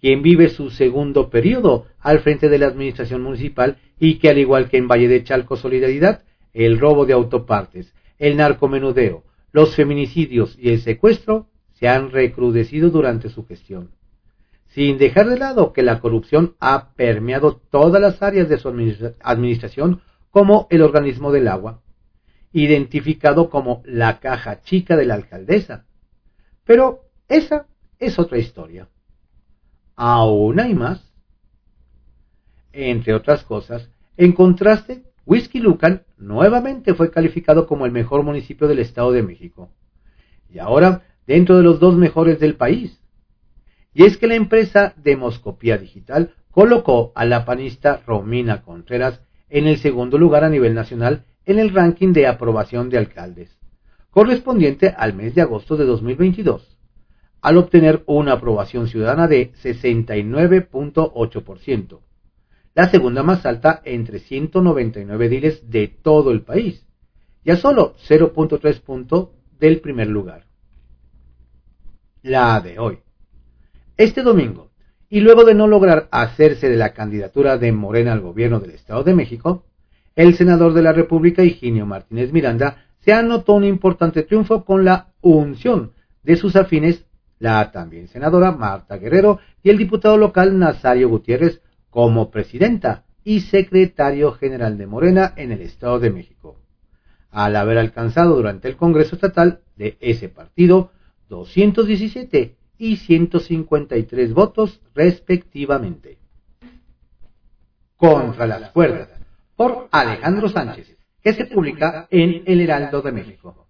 quien 0.00 0.22
vive 0.22 0.48
su 0.48 0.70
segundo 0.70 1.28
periodo 1.28 1.86
al 1.98 2.20
frente 2.20 2.48
de 2.48 2.58
la 2.58 2.66
administración 2.66 3.22
municipal 3.22 3.78
y 3.98 4.18
que 4.18 4.28
al 4.28 4.38
igual 4.38 4.68
que 4.68 4.76
en 4.76 4.86
Valle 4.86 5.08
de 5.08 5.24
Chalco 5.24 5.56
Solidaridad, 5.56 6.22
el 6.52 6.78
robo 6.78 7.04
de 7.04 7.14
autopartes, 7.14 7.92
el 8.18 8.36
narcomenudeo, 8.36 9.24
los 9.52 9.74
feminicidios 9.74 10.56
y 10.58 10.70
el 10.70 10.80
secuestro 10.80 11.48
se 11.72 11.88
han 11.88 12.10
recrudecido 12.10 12.90
durante 12.90 13.28
su 13.28 13.44
gestión. 13.46 13.90
Sin 14.68 14.98
dejar 14.98 15.28
de 15.28 15.38
lado 15.38 15.72
que 15.72 15.82
la 15.82 16.00
corrupción 16.00 16.54
ha 16.60 16.92
permeado 16.94 17.60
todas 17.70 18.00
las 18.00 18.22
áreas 18.22 18.48
de 18.48 18.58
su 18.58 18.68
administración 18.68 20.00
como 20.30 20.66
el 20.70 20.82
organismo 20.82 21.32
del 21.32 21.48
agua, 21.48 21.80
identificado 22.52 23.50
como 23.50 23.82
la 23.84 24.20
caja 24.20 24.62
chica 24.62 24.96
de 24.96 25.06
la 25.06 25.14
alcaldesa. 25.14 25.86
Pero 26.64 27.04
esa 27.28 27.66
es 27.98 28.18
otra 28.18 28.38
historia. 28.38 28.88
Aún 29.96 30.60
hay 30.60 30.74
más. 30.74 31.12
Entre 32.72 33.14
otras 33.14 33.44
cosas, 33.44 33.90
en 34.16 34.32
contraste, 34.32 35.04
Whisky 35.26 35.60
Lucan 35.60 36.04
nuevamente 36.16 36.94
fue 36.94 37.10
calificado 37.10 37.66
como 37.66 37.86
el 37.86 37.92
mejor 37.92 38.22
municipio 38.22 38.68
del 38.68 38.78
Estado 38.78 39.12
de 39.12 39.22
México. 39.22 39.70
Y 40.48 40.58
ahora 40.58 41.02
dentro 41.26 41.56
de 41.56 41.62
los 41.62 41.78
dos 41.78 41.96
mejores 41.96 42.40
del 42.40 42.56
país. 42.56 43.00
Y 43.92 44.04
es 44.04 44.16
que 44.16 44.26
la 44.26 44.34
empresa 44.34 44.94
Demoscopía 44.96 45.76
Digital 45.76 46.34
colocó 46.50 47.12
a 47.14 47.24
la 47.24 47.44
panista 47.44 48.02
Romina 48.06 48.62
Contreras 48.62 49.20
en 49.50 49.66
el 49.66 49.78
segundo 49.78 50.18
lugar 50.18 50.44
a 50.44 50.48
nivel 50.48 50.74
nacional 50.74 51.24
en 51.48 51.58
el 51.58 51.74
ranking 51.74 52.12
de 52.12 52.26
aprobación 52.26 52.90
de 52.90 52.98
alcaldes, 52.98 53.56
correspondiente 54.10 54.94
al 54.94 55.14
mes 55.14 55.34
de 55.34 55.40
agosto 55.40 55.78
de 55.78 55.86
2022, 55.86 56.76
al 57.40 57.56
obtener 57.56 58.02
una 58.04 58.34
aprobación 58.34 58.86
ciudadana 58.86 59.28
de 59.28 59.54
69.8%, 59.54 62.00
la 62.74 62.90
segunda 62.90 63.22
más 63.22 63.46
alta 63.46 63.80
entre 63.86 64.18
199 64.18 65.28
diles 65.30 65.70
de 65.70 65.88
todo 65.88 66.32
el 66.32 66.42
país, 66.42 66.86
y 67.42 67.50
a 67.50 67.56
solo 67.56 67.94
0.3 68.06 68.82
punto 68.82 69.32
del 69.58 69.80
primer 69.80 70.08
lugar. 70.08 70.44
La 72.20 72.60
de 72.60 72.78
hoy. 72.78 72.98
Este 73.96 74.22
domingo, 74.22 74.70
y 75.08 75.20
luego 75.20 75.44
de 75.44 75.54
no 75.54 75.66
lograr 75.66 76.08
hacerse 76.10 76.68
de 76.68 76.76
la 76.76 76.92
candidatura 76.92 77.56
de 77.56 77.72
Morena 77.72 78.12
al 78.12 78.20
gobierno 78.20 78.60
del 78.60 78.72
Estado 78.72 79.02
de 79.02 79.14
México, 79.14 79.64
el 80.18 80.34
senador 80.34 80.74
de 80.74 80.82
la 80.82 80.92
República, 80.92 81.44
Higinio 81.44 81.86
Martínez 81.86 82.32
Miranda, 82.32 82.86
se 82.98 83.12
anotó 83.12 83.54
un 83.54 83.62
importante 83.62 84.24
triunfo 84.24 84.64
con 84.64 84.84
la 84.84 85.12
unción 85.20 85.92
de 86.24 86.36
sus 86.36 86.56
afines, 86.56 87.06
la 87.38 87.70
también 87.70 88.08
senadora 88.08 88.50
Marta 88.50 88.96
Guerrero 88.96 89.38
y 89.62 89.70
el 89.70 89.78
diputado 89.78 90.16
local 90.16 90.58
Nazario 90.58 91.08
Gutiérrez 91.08 91.62
como 91.88 92.32
presidenta 92.32 93.04
y 93.22 93.42
secretario 93.42 94.32
general 94.32 94.76
de 94.76 94.88
Morena 94.88 95.34
en 95.36 95.52
el 95.52 95.60
Estado 95.60 96.00
de 96.00 96.10
México, 96.10 96.56
al 97.30 97.54
haber 97.54 97.78
alcanzado 97.78 98.34
durante 98.34 98.66
el 98.66 98.76
Congreso 98.76 99.14
Estatal 99.14 99.60
de 99.76 99.98
ese 100.00 100.28
partido 100.28 100.90
217 101.28 102.56
y 102.76 102.96
153 102.96 104.34
votos 104.34 104.80
respectivamente. 104.96 106.18
Contra 107.96 108.48
las 108.48 108.72
cuerdas 108.72 109.17
por 109.58 109.88
Alejandro 109.90 110.48
Sánchez, 110.48 110.96
que 111.20 111.32
se 111.32 111.44
publica 111.46 112.06
en 112.12 112.44
El 112.46 112.60
Heraldo 112.60 113.02
de 113.02 113.10
México. 113.10 113.66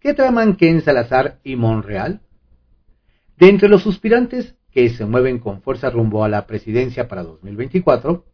¿Qué 0.00 0.14
traman 0.14 0.56
Ken 0.56 0.80
Salazar 0.80 1.40
y 1.44 1.56
Monreal? 1.56 2.22
De 3.36 3.50
entre 3.50 3.68
los 3.68 3.82
suspirantes 3.82 4.56
que 4.70 4.88
se 4.88 5.04
mueven 5.04 5.40
con 5.40 5.60
fuerza 5.60 5.90
rumbo 5.90 6.24
a 6.24 6.30
la 6.30 6.46
presidencia 6.46 7.06
para 7.06 7.22
2024, 7.22 8.24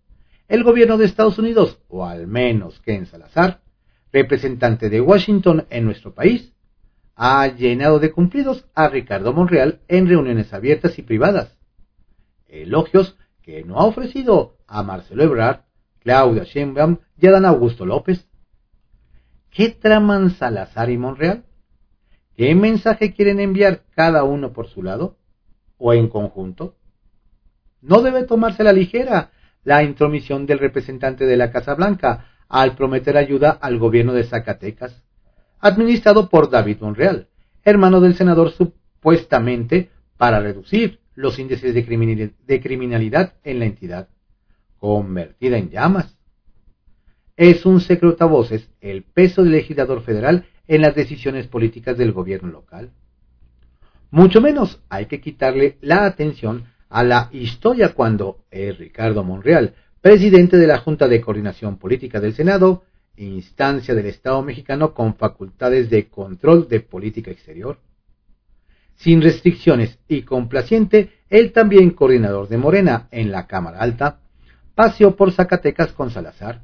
el 0.46 0.62
gobierno 0.62 0.96
de 0.96 1.06
Estados 1.06 1.40
Unidos, 1.40 1.80
o 1.88 2.06
al 2.06 2.28
menos 2.28 2.78
Ken 2.82 3.06
Salazar, 3.06 3.60
representante 4.12 4.90
de 4.90 5.00
Washington 5.00 5.66
en 5.70 5.84
nuestro 5.84 6.14
país, 6.14 6.54
ha 7.16 7.48
llenado 7.48 7.98
de 7.98 8.12
cumplidos 8.12 8.68
a 8.76 8.88
Ricardo 8.88 9.32
Monreal 9.32 9.80
en 9.88 10.06
reuniones 10.06 10.54
abiertas 10.54 11.00
y 11.00 11.02
privadas. 11.02 11.58
Elogios 12.46 13.18
que 13.42 13.64
no 13.64 13.80
ha 13.80 13.86
ofrecido 13.86 14.56
a 14.68 14.84
Marcelo 14.84 15.24
Ebrard 15.24 15.62
Claudia 16.02 16.44
Sheinbaum 16.44 16.98
y 17.18 17.26
Adán 17.26 17.44
Augusto 17.44 17.86
López. 17.86 18.26
¿Qué 19.50 19.68
traman 19.68 20.30
Salazar 20.30 20.90
y 20.90 20.98
Monreal? 20.98 21.44
¿Qué 22.36 22.54
mensaje 22.54 23.12
quieren 23.12 23.38
enviar 23.38 23.84
cada 23.94 24.24
uno 24.24 24.52
por 24.52 24.68
su 24.68 24.82
lado 24.82 25.16
o 25.78 25.92
en 25.92 26.08
conjunto? 26.08 26.76
No 27.80 28.02
debe 28.02 28.24
tomarse 28.24 28.64
la 28.64 28.72
ligera 28.72 29.30
la 29.64 29.82
intromisión 29.84 30.46
del 30.46 30.58
representante 30.58 31.24
de 31.24 31.36
la 31.36 31.52
Casa 31.52 31.74
Blanca 31.74 32.26
al 32.48 32.74
prometer 32.74 33.16
ayuda 33.16 33.50
al 33.50 33.78
gobierno 33.78 34.12
de 34.12 34.24
Zacatecas, 34.24 35.04
administrado 35.60 36.28
por 36.28 36.50
David 36.50 36.78
Monreal, 36.80 37.28
hermano 37.62 38.00
del 38.00 38.16
senador 38.16 38.50
supuestamente 38.50 39.90
para 40.16 40.40
reducir 40.40 41.00
los 41.14 41.38
índices 41.38 41.74
de 41.74 42.60
criminalidad 42.60 43.34
en 43.44 43.58
la 43.58 43.66
entidad 43.66 44.08
convertida 44.82 45.58
en 45.58 45.70
llamas. 45.70 46.18
Es 47.36 47.64
un 47.64 47.80
secreto 47.80 48.24
a 48.24 48.26
voces 48.26 48.68
el 48.80 49.04
peso 49.04 49.44
del 49.44 49.52
legislador 49.52 50.02
federal 50.02 50.46
en 50.66 50.82
las 50.82 50.96
decisiones 50.96 51.46
políticas 51.46 51.96
del 51.96 52.10
gobierno 52.10 52.50
local. 52.50 52.90
Mucho 54.10 54.40
menos 54.40 54.82
hay 54.88 55.06
que 55.06 55.20
quitarle 55.20 55.78
la 55.82 56.04
atención 56.04 56.64
a 56.88 57.04
la 57.04 57.28
historia 57.30 57.94
cuando 57.94 58.44
es 58.50 58.76
Ricardo 58.76 59.22
Monreal, 59.22 59.76
presidente 60.00 60.56
de 60.56 60.66
la 60.66 60.78
Junta 60.78 61.06
de 61.06 61.20
Coordinación 61.20 61.78
Política 61.78 62.18
del 62.18 62.34
Senado, 62.34 62.82
instancia 63.16 63.94
del 63.94 64.06
Estado 64.06 64.42
mexicano 64.42 64.94
con 64.94 65.14
facultades 65.14 65.90
de 65.90 66.08
control 66.08 66.66
de 66.66 66.80
política 66.80 67.30
exterior. 67.30 67.78
Sin 68.96 69.22
restricciones 69.22 70.00
y 70.08 70.22
complaciente, 70.22 71.12
él 71.30 71.52
también 71.52 71.90
coordinador 71.90 72.48
de 72.48 72.58
Morena 72.58 73.06
en 73.12 73.30
la 73.30 73.46
Cámara 73.46 73.78
Alta, 73.78 74.21
paseó 74.74 75.16
por 75.16 75.32
Zacatecas 75.32 75.92
con 75.92 76.10
Salazar, 76.10 76.62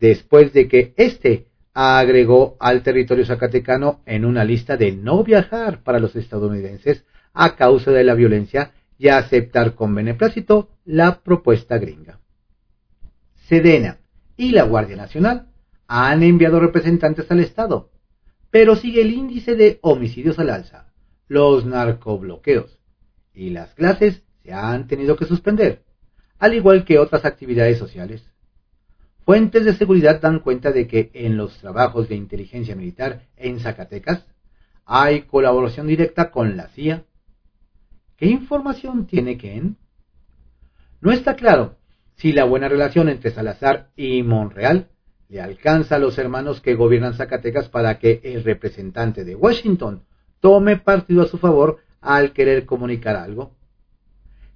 después 0.00 0.52
de 0.52 0.68
que 0.68 0.94
éste 0.96 1.46
agregó 1.72 2.56
al 2.60 2.82
territorio 2.82 3.26
zacatecano 3.26 4.00
en 4.06 4.24
una 4.24 4.44
lista 4.44 4.76
de 4.76 4.92
no 4.92 5.24
viajar 5.24 5.82
para 5.82 5.98
los 5.98 6.14
estadounidenses 6.14 7.04
a 7.32 7.56
causa 7.56 7.90
de 7.90 8.04
la 8.04 8.14
violencia 8.14 8.72
y 8.96 9.08
aceptar 9.08 9.74
con 9.74 9.94
beneplácito 9.94 10.70
la 10.84 11.20
propuesta 11.20 11.78
gringa. 11.78 12.20
Sedena 13.48 13.98
y 14.36 14.52
la 14.52 14.62
Guardia 14.62 14.96
Nacional 14.96 15.48
han 15.88 16.22
enviado 16.22 16.60
representantes 16.60 17.30
al 17.30 17.40
Estado, 17.40 17.90
pero 18.50 18.76
sigue 18.76 19.02
el 19.02 19.12
índice 19.12 19.56
de 19.56 19.78
homicidios 19.82 20.38
al 20.38 20.50
alza, 20.50 20.92
los 21.26 21.66
narcobloqueos, 21.66 22.78
y 23.34 23.50
las 23.50 23.74
clases 23.74 24.22
se 24.44 24.52
han 24.52 24.86
tenido 24.86 25.16
que 25.16 25.24
suspender, 25.24 25.82
al 26.38 26.54
igual 26.54 26.84
que 26.84 26.98
otras 26.98 27.24
actividades 27.24 27.78
sociales. 27.78 28.24
Fuentes 29.24 29.64
de 29.64 29.74
seguridad 29.74 30.20
dan 30.20 30.40
cuenta 30.40 30.70
de 30.70 30.86
que 30.86 31.10
en 31.14 31.36
los 31.36 31.56
trabajos 31.58 32.08
de 32.08 32.14
inteligencia 32.14 32.76
militar 32.76 33.22
en 33.36 33.58
Zacatecas 33.58 34.26
hay 34.84 35.22
colaboración 35.22 35.86
directa 35.86 36.30
con 36.30 36.56
la 36.56 36.68
CIA. 36.68 37.04
¿Qué 38.16 38.26
información 38.26 39.06
tiene 39.06 39.38
Ken? 39.38 39.76
No 41.00 41.10
está 41.10 41.36
claro 41.36 41.76
si 42.16 42.32
la 42.32 42.44
buena 42.44 42.68
relación 42.68 43.08
entre 43.08 43.30
Salazar 43.30 43.90
y 43.96 44.22
Monreal 44.22 44.88
le 45.28 45.40
alcanza 45.40 45.96
a 45.96 45.98
los 45.98 46.18
hermanos 46.18 46.60
que 46.60 46.74
gobiernan 46.74 47.14
Zacatecas 47.14 47.68
para 47.68 47.98
que 47.98 48.20
el 48.24 48.44
representante 48.44 49.24
de 49.24 49.34
Washington 49.34 50.04
tome 50.40 50.76
partido 50.76 51.22
a 51.22 51.26
su 51.26 51.38
favor 51.38 51.78
al 52.00 52.32
querer 52.32 52.66
comunicar 52.66 53.16
algo. 53.16 53.56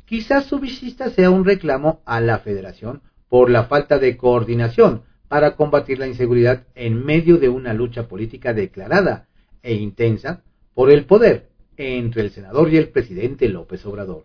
Quizás 0.09 0.47
su 0.47 0.59
visita 0.59 1.11
sea 1.11 1.29
un 1.29 1.45
reclamo 1.45 2.01
a 2.07 2.23
la 2.23 2.39
Federación 2.39 3.03
por 3.29 3.51
la 3.51 3.65
falta 3.65 3.99
de 3.99 4.17
coordinación 4.17 5.03
para 5.29 5.55
combatir 5.55 5.99
la 5.99 6.07
inseguridad 6.07 6.67
en 6.75 7.05
medio 7.05 7.37
de 7.37 7.51
una 7.51 7.75
lucha 7.75 8.09
política 8.09 8.55
declarada 8.55 9.29
e 9.63 9.75
intensa 9.75 10.43
por 10.73 10.91
el 10.91 11.05
poder 11.05 11.51
entre 11.77 12.23
el 12.23 12.31
senador 12.31 12.73
y 12.73 12.79
el 12.79 12.89
presidente 12.89 13.51
López 13.51 13.85
Obrador. 13.85 14.25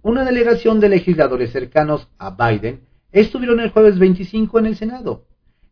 Una 0.00 0.24
delegación 0.24 0.78
de 0.78 0.88
legisladores 0.88 1.50
cercanos 1.50 2.08
a 2.18 2.36
Biden 2.36 2.82
estuvieron 3.10 3.58
el 3.58 3.70
jueves 3.70 3.98
25 3.98 4.60
en 4.60 4.66
el 4.66 4.76
Senado 4.76 5.26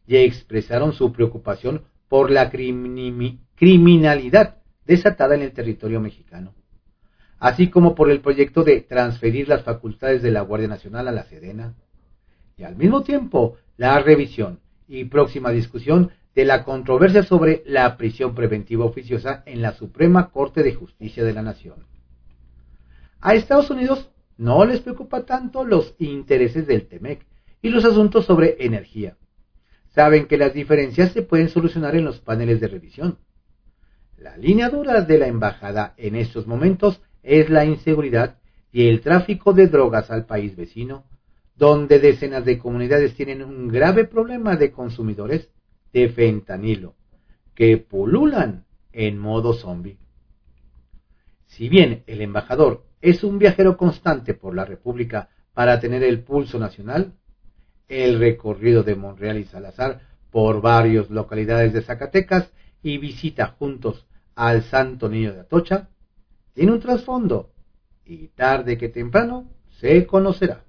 y 0.05 0.17
expresaron 0.17 0.95
su 0.95 1.13
preocupación 1.13 1.85
por 2.09 2.33
la 2.33 2.51
criminalidad 2.51 4.57
desatada 4.85 5.37
en 5.37 5.43
el 5.43 5.53
territorio 5.53 6.01
mexicano 6.01 6.55
así 7.39 7.69
como 7.69 7.95
por 7.95 8.11
el 8.11 8.21
proyecto 8.21 8.65
de 8.65 8.81
transferir 8.81 9.49
las 9.49 9.63
facultades 9.63 10.23
de 10.23 10.31
la 10.31 10.43
Guardia 10.43 10.69
Nacional 10.69 11.09
a 11.09 11.13
la 11.13 11.25
Sedena, 11.25 11.75
y 12.57 12.63
al 12.63 12.77
mismo 12.77 13.03
tiempo 13.03 13.57
la 13.77 13.99
revisión 13.99 14.61
y 14.87 15.05
próxima 15.05 15.51
discusión 15.51 16.11
de 16.35 16.45
la 16.45 16.65
controversia 16.65 17.23
sobre 17.23 17.63
la 17.67 17.97
prisión 17.97 18.35
preventiva 18.35 18.85
oficiosa 18.85 19.43
en 19.47 19.63
la 19.63 19.73
Suprema 19.73 20.31
Corte 20.31 20.63
de 20.63 20.75
Justicia 20.75 21.25
de 21.25 21.33
la 21.33 21.43
Nación. 21.43 21.87
A 23.21 23.35
Estados 23.35 23.71
Unidos 23.71 24.11
no 24.37 24.65
les 24.65 24.81
preocupa 24.81 25.25
tanto 25.25 25.65
los 25.65 25.95
intereses 25.99 26.67
del 26.67 26.87
TEMEC 26.87 27.25
y 27.63 27.69
los 27.69 27.85
asuntos 27.85 28.27
sobre 28.27 28.57
energía. 28.61 29.17
Saben 29.95 30.27
que 30.27 30.37
las 30.37 30.53
diferencias 30.53 31.13
se 31.13 31.23
pueden 31.23 31.49
solucionar 31.49 31.95
en 31.95 32.05
los 32.05 32.19
paneles 32.19 32.61
de 32.61 32.69
revisión. 32.69 33.19
La 34.19 34.37
línea 34.37 34.69
dura 34.69 35.03
de 35.03 35.19
la 35.19 35.29
embajada 35.29 35.95
en 35.97 36.17
estos 36.17 36.47
momentos 36.47 37.01
es 37.25 37.51
la 37.51 37.65
inseguridad 37.65 38.39
y 38.71 38.89
el 38.89 39.01
tráfico 39.01 39.53
de 39.53 39.67
drogas 39.67 40.11
al 40.11 40.27
país 40.27 40.55
vecino, 40.55 41.05
donde 41.57 41.99
decenas 41.99 42.45
de 42.45 42.59
comunidades 42.59 43.15
tienen 43.15 43.43
un 43.43 43.69
grave 43.69 44.05
problema 44.05 44.57
de 44.57 44.71
consumidores 44.71 45.49
de 45.93 46.09
fentanilo, 46.09 46.95
que 47.55 47.79
pululan 47.79 48.65
en 48.93 49.19
modo 49.19 49.55
zombie. 49.55 49.99
Si 51.47 51.69
bien 51.69 52.03
el 52.07 52.21
embajador 52.21 52.85
es 53.01 53.23
un 53.23 53.39
viajero 53.39 53.77
constante 53.77 54.35
por 54.35 54.55
la 54.55 54.65
República 54.65 55.29
para 55.53 55.79
tener 55.81 56.03
el 56.03 56.23
pulso 56.23 56.59
nacional, 56.59 57.15
el 57.89 58.19
recorrido 58.19 58.83
de 58.83 58.97
Monreal 58.97 59.39
y 59.39 59.45
Salazar 59.45 60.01
por 60.31 60.61
varias 60.61 61.11
localidades 61.11 61.73
de 61.73 61.83
Zacatecas 61.83 62.51
y 62.83 62.99
visita 62.99 63.55
juntos 63.59 64.07
al 64.35 64.65
Santo 64.65 65.09
Niño 65.09 65.33
de 65.33 65.41
Atocha 65.41 65.91
tiene 66.55 66.73
un 66.73 66.81
trasfondo 66.81 67.51
y 68.05 68.29
tarde 68.29 68.79
que 68.79 68.89
temprano 68.89 69.51
se 69.81 70.07
conocerá. 70.07 70.65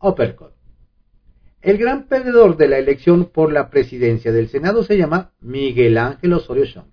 Uppercut. 0.00 0.52
El 1.60 1.76
gran 1.76 2.06
perdedor 2.06 2.56
de 2.56 2.68
la 2.68 2.78
elección 2.78 3.26
por 3.26 3.52
la 3.52 3.68
presidencia 3.68 4.32
del 4.32 4.48
Senado 4.48 4.82
se 4.82 4.96
llama 4.96 5.32
Miguel 5.40 5.98
Ángel 5.98 6.32
Osorio 6.32 6.64
Chong, 6.64 6.86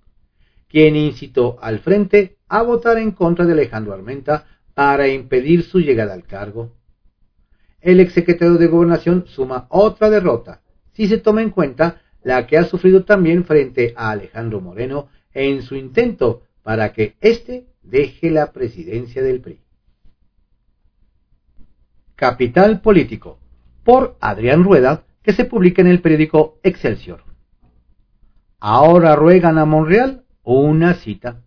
quien 0.68 0.94
incitó 0.94 1.56
al 1.62 1.78
frente 1.78 2.36
a 2.48 2.62
votar 2.62 2.98
en 2.98 3.12
contra 3.12 3.46
de 3.46 3.52
Alejandro 3.52 3.94
Armenta 3.94 4.46
para 4.74 5.08
impedir 5.08 5.62
su 5.62 5.78
llegada 5.80 6.12
al 6.12 6.24
cargo. 6.24 6.74
El 7.80 8.00
exsecretario 8.00 8.56
de 8.56 8.66
Gobernación 8.66 9.24
suma 9.26 9.66
otra 9.70 10.10
derrota, 10.10 10.62
si 10.92 11.06
se 11.06 11.18
toma 11.18 11.42
en 11.42 11.50
cuenta 11.50 12.02
la 12.22 12.46
que 12.46 12.58
ha 12.58 12.64
sufrido 12.64 13.04
también 13.04 13.44
frente 13.44 13.94
a 13.96 14.10
Alejandro 14.10 14.60
Moreno 14.60 15.08
en 15.32 15.62
su 15.62 15.76
intento 15.76 16.42
para 16.68 16.92
que 16.92 17.16
éste 17.22 17.64
deje 17.82 18.30
la 18.30 18.52
presidencia 18.52 19.22
del 19.22 19.40
PRI. 19.40 19.62
Capital 22.14 22.82
Político, 22.82 23.38
por 23.84 24.18
Adrián 24.20 24.64
Rueda, 24.64 25.04
que 25.22 25.32
se 25.32 25.46
publica 25.46 25.80
en 25.80 25.88
el 25.88 26.02
periódico 26.02 26.58
Excelsior. 26.62 27.24
Ahora 28.60 29.16
ruegan 29.16 29.56
a 29.56 29.64
Monreal 29.64 30.26
una 30.42 30.92
cita. 30.92 31.40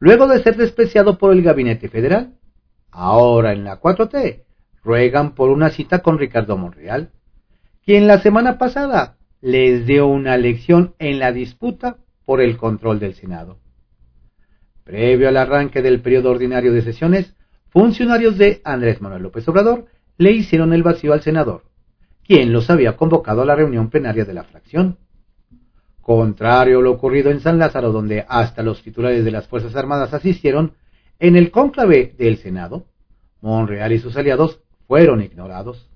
Luego 0.00 0.26
de 0.26 0.42
ser 0.42 0.56
despreciado 0.56 1.16
por 1.16 1.32
el 1.32 1.42
gabinete 1.44 1.88
federal, 1.88 2.34
ahora 2.90 3.52
en 3.52 3.62
la 3.62 3.80
4T, 3.80 4.42
ruegan 4.82 5.36
por 5.36 5.50
una 5.50 5.70
cita 5.70 6.00
con 6.00 6.18
Ricardo 6.18 6.56
Monreal, 6.56 7.12
quien 7.84 8.08
la 8.08 8.18
semana 8.18 8.58
pasada 8.58 9.16
les 9.40 9.86
dio 9.86 10.08
una 10.08 10.36
lección 10.36 10.96
en 10.98 11.20
la 11.20 11.30
disputa 11.30 11.98
por 12.24 12.40
el 12.40 12.56
control 12.56 12.98
del 12.98 13.14
Senado. 13.14 13.60
Previo 14.86 15.28
al 15.28 15.36
arranque 15.36 15.82
del 15.82 16.00
periodo 16.00 16.30
ordinario 16.30 16.72
de 16.72 16.80
sesiones, 16.80 17.34
funcionarios 17.70 18.38
de 18.38 18.60
Andrés 18.62 19.00
Manuel 19.00 19.24
López 19.24 19.46
Obrador 19.48 19.86
le 20.16 20.30
hicieron 20.30 20.72
el 20.72 20.84
vacío 20.84 21.12
al 21.12 21.22
senador, 21.22 21.64
quien 22.24 22.52
los 22.52 22.70
había 22.70 22.96
convocado 22.96 23.42
a 23.42 23.46
la 23.46 23.56
reunión 23.56 23.90
plenaria 23.90 24.24
de 24.24 24.32
la 24.32 24.44
fracción. 24.44 24.98
Contrario 26.00 26.78
a 26.78 26.82
lo 26.82 26.92
ocurrido 26.92 27.32
en 27.32 27.40
San 27.40 27.58
Lázaro, 27.58 27.90
donde 27.90 28.24
hasta 28.28 28.62
los 28.62 28.80
titulares 28.80 29.24
de 29.24 29.32
las 29.32 29.48
Fuerzas 29.48 29.74
Armadas 29.74 30.14
asistieron, 30.14 30.74
en 31.18 31.34
el 31.34 31.50
cónclave 31.50 32.14
del 32.16 32.36
Senado, 32.36 32.86
Monreal 33.40 33.90
y 33.90 33.98
sus 33.98 34.16
aliados 34.16 34.60
fueron 34.86 35.20
ignorados. 35.20 35.90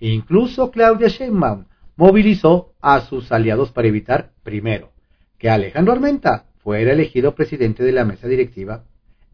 Incluso 0.00 0.72
Claudia 0.72 1.06
Sheinbaum 1.06 1.66
movilizó 1.94 2.74
a 2.80 3.02
sus 3.02 3.30
aliados 3.30 3.70
para 3.70 3.86
evitar, 3.86 4.32
primero, 4.42 4.90
que 5.38 5.48
Alejandro 5.48 5.92
Armenta 5.92 6.47
fuera 6.58 6.92
elegido 6.92 7.34
presidente 7.34 7.82
de 7.82 7.92
la 7.92 8.04
mesa 8.04 8.28
directiva 8.28 8.84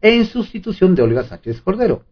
en 0.01 0.25
sustitución 0.25 0.95
de 0.95 1.01
Olga 1.01 1.23
Sánchez 1.23 1.61
Cordero, 1.61 2.05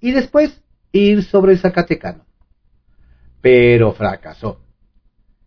y 0.00 0.12
después 0.12 0.62
ir 0.92 1.22
sobre 1.24 1.52
el 1.52 1.58
Zacatecano. 1.58 2.24
Pero 3.40 3.92
fracasó. 3.92 4.60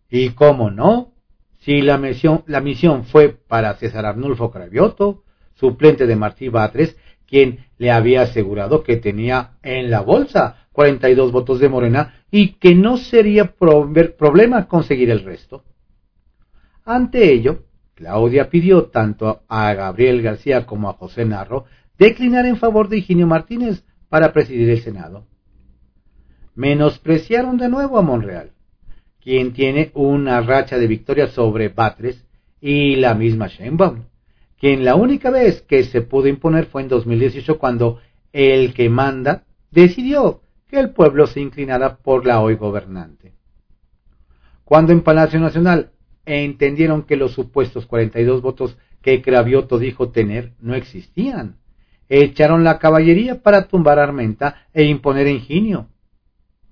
Y 0.08 0.30
cómo 0.30 0.70
no, 0.70 1.14
si 1.58 1.82
la 1.82 1.98
misión, 1.98 2.42
la 2.46 2.60
misión 2.60 3.04
fue 3.04 3.28
para 3.28 3.74
César 3.74 4.06
Arnulfo 4.06 4.50
Cravioto, 4.50 5.24
suplente 5.54 6.06
de 6.06 6.16
Martí 6.16 6.48
Batres, 6.48 6.96
quien 7.26 7.66
le 7.78 7.90
había 7.90 8.22
asegurado 8.22 8.82
que 8.82 8.96
tenía 8.96 9.52
en 9.62 9.90
la 9.90 10.00
bolsa 10.00 10.66
42 10.72 11.32
votos 11.32 11.60
de 11.60 11.68
Morena 11.68 12.24
y 12.30 12.54
que 12.54 12.74
no 12.74 12.96
sería 12.96 13.54
problema 13.54 14.66
conseguir 14.66 15.10
el 15.10 15.24
resto. 15.24 15.64
Ante 16.84 17.32
ello, 17.32 17.64
Claudia 18.00 18.48
pidió 18.48 18.84
tanto 18.84 19.42
a 19.46 19.74
Gabriel 19.74 20.22
García 20.22 20.64
como 20.64 20.88
a 20.88 20.94
José 20.94 21.26
Narro 21.26 21.66
declinar 21.98 22.46
en 22.46 22.56
favor 22.56 22.88
de 22.88 22.96
Higinio 22.96 23.26
Martínez 23.26 23.84
para 24.08 24.32
presidir 24.32 24.70
el 24.70 24.80
Senado. 24.80 25.26
Menospreciaron 26.54 27.58
de 27.58 27.68
nuevo 27.68 27.98
a 27.98 28.02
Monreal, 28.02 28.52
quien 29.20 29.52
tiene 29.52 29.90
una 29.92 30.40
racha 30.40 30.78
de 30.78 30.86
victorias 30.86 31.32
sobre 31.32 31.68
Batres 31.68 32.24
y 32.58 32.96
la 32.96 33.12
misma 33.14 33.48
Sheinbaum, 33.48 34.04
quien 34.58 34.82
la 34.82 34.94
única 34.94 35.30
vez 35.30 35.60
que 35.60 35.84
se 35.84 36.00
pudo 36.00 36.26
imponer 36.26 36.64
fue 36.64 36.80
en 36.80 36.88
2018 36.88 37.58
cuando 37.58 38.00
el 38.32 38.72
que 38.72 38.88
manda, 38.88 39.44
decidió 39.70 40.40
que 40.68 40.80
el 40.80 40.92
pueblo 40.92 41.26
se 41.26 41.42
inclinara 41.42 41.98
por 41.98 42.24
la 42.24 42.40
hoy 42.40 42.54
gobernante. 42.54 43.34
Cuando 44.64 44.92
en 44.92 45.02
Palacio 45.02 45.38
Nacional 45.38 45.90
entendieron 46.26 47.02
que 47.02 47.16
los 47.16 47.32
supuestos 47.32 47.86
42 47.86 48.42
votos 48.42 48.76
que 49.02 49.22
Cravioto 49.22 49.78
dijo 49.78 50.10
tener 50.10 50.52
no 50.60 50.74
existían, 50.74 51.56
echaron 52.08 52.64
la 52.64 52.78
caballería 52.78 53.42
para 53.42 53.68
tumbar 53.68 53.98
a 53.98 54.04
Armenta 54.04 54.66
e 54.74 54.84
imponer 54.84 55.26
Ingenio. 55.26 55.88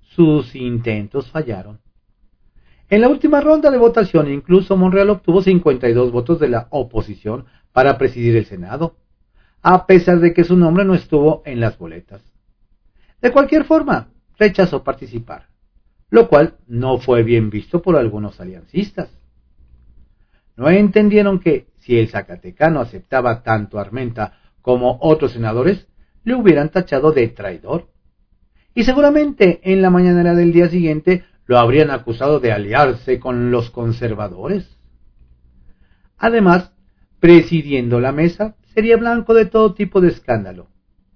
Sus 0.01 0.55
intentos 0.55 1.31
fallaron. 1.31 1.79
En 2.89 3.01
la 3.01 3.09
última 3.09 3.39
ronda 3.39 3.69
de 3.69 3.77
votación, 3.77 4.31
incluso 4.31 4.75
Monreal 4.75 5.11
obtuvo 5.11 5.41
52 5.41 6.11
votos 6.11 6.39
de 6.39 6.49
la 6.49 6.67
oposición 6.71 7.45
para 7.71 7.97
presidir 7.97 8.35
el 8.35 8.45
Senado, 8.45 8.95
a 9.61 9.85
pesar 9.85 10.19
de 10.19 10.33
que 10.33 10.43
su 10.43 10.57
nombre 10.57 10.85
no 10.85 10.95
estuvo 10.95 11.43
en 11.45 11.59
las 11.59 11.77
boletas. 11.77 12.21
De 13.21 13.31
cualquier 13.31 13.65
forma, 13.65 14.09
rechazó 14.37 14.83
participar, 14.83 15.47
lo 16.09 16.27
cual 16.27 16.55
no 16.67 16.97
fue 16.97 17.23
bien 17.23 17.49
visto 17.49 17.81
por 17.81 17.95
algunos 17.95 18.39
aliancistas. 18.39 19.18
No 20.59 20.69
entendieron 20.69 21.39
que, 21.39 21.67
si 21.77 21.97
el 21.97 22.09
Zacatecano 22.09 22.81
aceptaba 22.81 23.43
tanto 23.43 23.77
a 23.77 23.81
Armenta 23.81 24.33
como 24.61 24.97
otros 24.99 25.31
senadores, 25.31 25.87
le 26.25 26.35
hubieran 26.35 26.67
tachado 26.67 27.13
de 27.13 27.29
traidor. 27.29 27.87
Y 28.75 28.83
seguramente 28.83 29.61
en 29.63 29.81
la 29.81 29.89
mañanera 29.89 30.35
del 30.35 30.51
día 30.51 30.67
siguiente 30.67 31.23
lo 31.45 31.57
habrían 31.59 31.91
acusado 31.91 32.41
de 32.41 32.51
aliarse 32.51 33.21
con 33.21 33.51
los 33.51 33.69
conservadores. 33.69 34.77
Además, 36.17 36.73
presidiendo 37.21 38.01
la 38.01 38.11
mesa, 38.11 38.57
sería 38.73 38.97
blanco 38.97 39.33
de 39.33 39.45
todo 39.45 39.73
tipo 39.73 40.01
de 40.01 40.09
escándalo, 40.09 40.67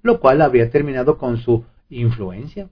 lo 0.04 0.22
cual 0.22 0.42
habría 0.42 0.70
terminado 0.70 1.18
con 1.18 1.36
su 1.36 1.66
influencia. 1.90 2.70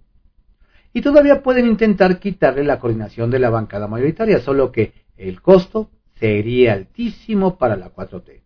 Y 0.93 1.01
todavía 1.01 1.43
pueden 1.43 1.67
intentar 1.67 2.17
quitarle 2.19 2.63
la 2.63 2.79
coordinación 2.79 3.29
de 3.29 3.39
la 3.39 3.49
bancada 3.49 3.89
mayoritaria, 3.89 4.39
solo 4.39 4.71
que 4.71 4.93
el 5.17 5.41
costo 5.41 5.89
sería 6.21 6.73
altísimo 6.73 7.57
para 7.57 7.75
la 7.75 7.91
4T. 7.91 8.43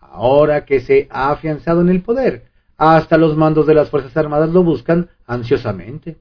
Ahora 0.00 0.64
que 0.64 0.80
se 0.80 1.06
ha 1.08 1.30
afianzado 1.30 1.80
en 1.82 1.88
el 1.88 2.02
poder, 2.02 2.50
hasta 2.76 3.16
los 3.16 3.36
mandos 3.36 3.64
de 3.64 3.74
las 3.74 3.90
Fuerzas 3.90 4.16
Armadas 4.16 4.50
lo 4.50 4.64
buscan 4.64 5.08
ansiosamente. 5.24 6.18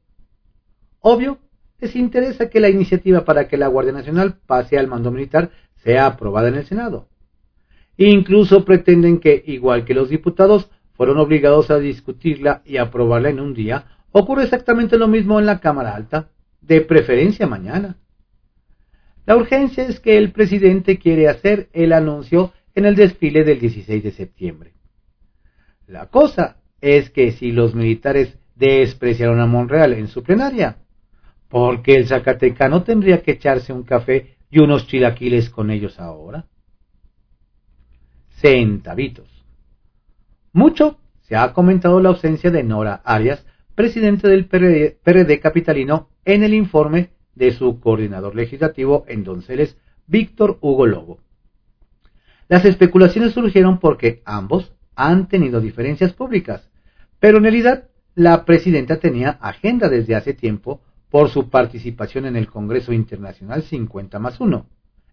Obvio, 1.00 1.40
les 1.80 1.96
interesa 1.96 2.52
que 2.52 2.60
la 2.60 2.70
iniciativa 2.70 3.26
para 3.26 3.48
que 3.48 3.58
la 3.58 3.68
Guardia 3.68 3.94
Nacional 3.94 4.38
pase 4.46 4.78
al 4.78 4.88
mando 4.88 5.10
militar 5.10 5.50
sea 5.78 6.06
aprobada 6.06 6.50
en 6.50 6.56
el 6.56 6.68
Senado. 6.68 7.08
Incluso 7.98 8.64
pretenden 8.64 9.20
que, 9.20 9.44
igual 9.48 9.86
que 9.86 9.96
los 9.96 10.10
diputados, 10.10 10.70
fueron 10.94 11.18
obligados 11.18 11.72
a 11.72 11.80
discutirla 11.80 12.62
y 12.64 12.78
aprobarla 12.78 13.30
en 13.30 13.40
un 13.40 13.56
día, 13.56 13.86
ocurre 14.12 14.44
exactamente 14.44 15.00
lo 15.00 15.08
mismo 15.08 15.40
en 15.40 15.48
la 15.48 15.60
Cámara 15.60 15.96
Alta, 15.96 16.30
de 16.62 16.82
preferencia 16.82 17.48
mañana. 17.48 17.98
La 19.26 19.36
urgencia 19.36 19.86
es 19.86 20.00
que 20.00 20.18
el 20.18 20.32
presidente 20.32 20.98
quiere 20.98 21.28
hacer 21.28 21.70
el 21.74 21.94
anuncio 21.94 22.54
en 22.74 22.86
el 22.86 22.96
desfile 22.96 23.44
del 23.44 23.60
16 23.60 24.04
de 24.04 24.12
septiembre. 24.12 24.74
La 25.88 26.08
cosa 26.08 26.58
es 26.80 27.10
que 27.10 27.32
si 27.32 27.52
los 27.52 27.76
militares 27.76 28.38
despreciaron 28.56 29.40
a 29.40 29.46
Monreal 29.46 29.94
en 29.94 30.08
su 30.08 30.24
plenaria, 30.24 30.78
porque 31.50 31.96
el 31.96 32.08
Zacatecano 32.08 32.84
tendría 32.84 33.22
que 33.22 33.32
echarse 33.32 33.74
un 33.74 33.84
café 33.84 34.38
y 34.50 34.60
unos 34.60 34.88
chilaquiles 34.88 35.50
con 35.50 35.70
ellos 35.70 36.00
ahora? 36.00 36.46
Centavitos. 38.30 39.30
Mucho 40.54 41.00
se 41.22 41.36
ha 41.36 41.54
comentado 41.54 42.02
la 42.02 42.10
ausencia 42.10 42.52
de 42.52 42.64
Nora 42.64 43.02
Arias, 43.06 43.46
presidente 43.76 44.28
del 44.28 44.48
PRD, 44.48 45.40
capitalino, 45.40 46.10
en 46.26 46.44
el 46.44 46.54
informe 46.54 47.12
de 47.36 47.52
su 47.52 47.80
coordinador 47.80 48.36
legislativo 48.36 49.06
en 49.08 49.24
Donceles, 49.24 49.78
Víctor 50.08 50.58
Hugo 50.62 50.88
Lobo. 50.88 51.20
Las 52.48 52.66
especulaciones 52.66 53.34
surgieron 53.34 53.80
porque 53.80 54.22
ambos 54.26 54.74
han 54.96 55.28
tenido 55.28 55.62
diferencias 55.62 56.14
públicas, 56.14 56.70
pero 57.20 57.38
en 57.38 57.44
realidad 57.44 57.90
la 58.14 58.44
presidenta 58.46 59.00
tenía 59.00 59.32
agenda 59.42 59.88
desde 59.88 60.16
hace 60.16 60.34
tiempo 60.34 60.82
por 61.10 61.30
su 61.30 61.50
participación 61.50 62.26
en 62.26 62.36
el 62.36 62.48
Congreso 62.48 62.94
Internacional 62.94 63.64
50 63.64 64.20
más 64.20 64.40
1, 64.40 64.66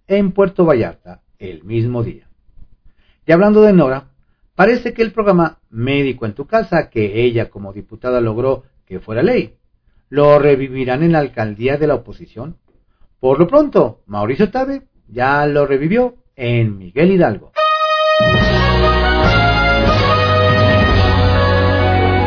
en 0.08 0.32
Puerto 0.32 0.64
Vallarta, 0.64 1.22
el 1.38 1.62
mismo 1.64 2.02
día. 2.02 2.28
Y 3.26 3.32
hablando 3.32 3.62
de 3.62 3.72
Nora, 3.72 4.08
Parece 4.58 4.92
que 4.92 5.02
el 5.02 5.12
programa 5.12 5.60
Médico 5.70 6.26
en 6.26 6.34
tu 6.34 6.48
casa, 6.48 6.90
que 6.90 7.22
ella 7.22 7.48
como 7.48 7.72
diputada 7.72 8.20
logró 8.20 8.64
que 8.86 8.98
fuera 8.98 9.22
ley, 9.22 9.54
lo 10.10 10.38
revivirán 10.38 11.02
en 11.02 11.12
la 11.12 11.18
alcaldía 11.18 11.76
de 11.76 11.86
la 11.86 11.94
oposición. 11.94 12.56
Por 13.20 13.38
lo 13.38 13.46
pronto, 13.46 14.00
Mauricio 14.06 14.50
Tabe 14.50 14.82
ya 15.08 15.46
lo 15.46 15.66
revivió 15.66 16.16
en 16.36 16.78
Miguel 16.78 17.12
Hidalgo. 17.12 17.52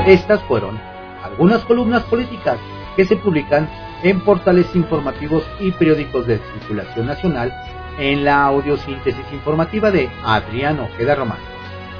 Estas 0.07 0.41
fueron 0.43 0.79
algunas 1.23 1.63
columnas 1.65 2.03
políticas 2.03 2.59
que 2.95 3.05
se 3.05 3.15
publican 3.15 3.69
en 4.03 4.19
portales 4.21 4.75
informativos 4.75 5.43
y 5.59 5.71
periódicos 5.71 6.27
de 6.27 6.39
circulación 6.59 7.05
nacional 7.05 7.53
en 7.99 8.25
la 8.25 8.45
audiosíntesis 8.45 9.25
informativa 9.31 9.91
de 9.91 10.09
Adrián 10.23 10.79
Ojeda 10.79 11.15
Román 11.15 11.51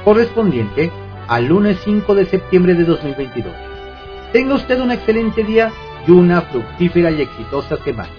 correspondiente 0.04 0.91
al 1.28 1.46
lunes 1.46 1.78
5 1.84 2.15
de 2.15 2.26
septiembre 2.26 2.74
de 2.74 2.84
2022. 2.86 3.71
Tenga 4.32 4.56
usted 4.56 4.80
un 4.80 4.91
excelente 4.91 5.44
día 5.44 5.72
y 6.08 6.12
una 6.12 6.41
fructífera 6.41 7.12
y 7.12 7.22
exitosa 7.22 7.76
semana. 7.84 8.10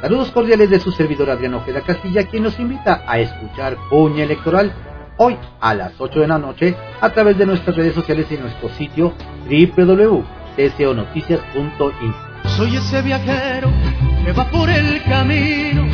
Saludos 0.00 0.30
cordiales 0.30 0.70
de 0.70 0.78
su 0.80 0.92
servidor 0.92 1.28
Adriano 1.30 1.58
Ojeda 1.58 1.80
Castilla, 1.80 2.24
quien 2.24 2.44
nos 2.44 2.58
invita 2.58 3.04
a 3.06 3.18
escuchar 3.18 3.76
Puña 3.88 4.24
Electoral 4.24 4.72
hoy 5.16 5.38
a 5.60 5.74
las 5.74 5.92
8 5.98 6.20
de 6.20 6.28
la 6.28 6.38
noche 6.38 6.76
a 7.00 7.10
través 7.10 7.38
de 7.38 7.46
nuestras 7.46 7.76
redes 7.76 7.94
sociales 7.94 8.26
y 8.30 8.36
nuestro 8.36 8.68
sitio 8.70 9.14
www.csonoticias.info. 9.44 11.90
Soy 12.56 12.76
ese 12.76 13.02
viajero 13.02 13.70
que 14.24 14.32
va 14.32 14.50
por 14.50 14.70
el 14.70 15.02
camino, 15.04 15.86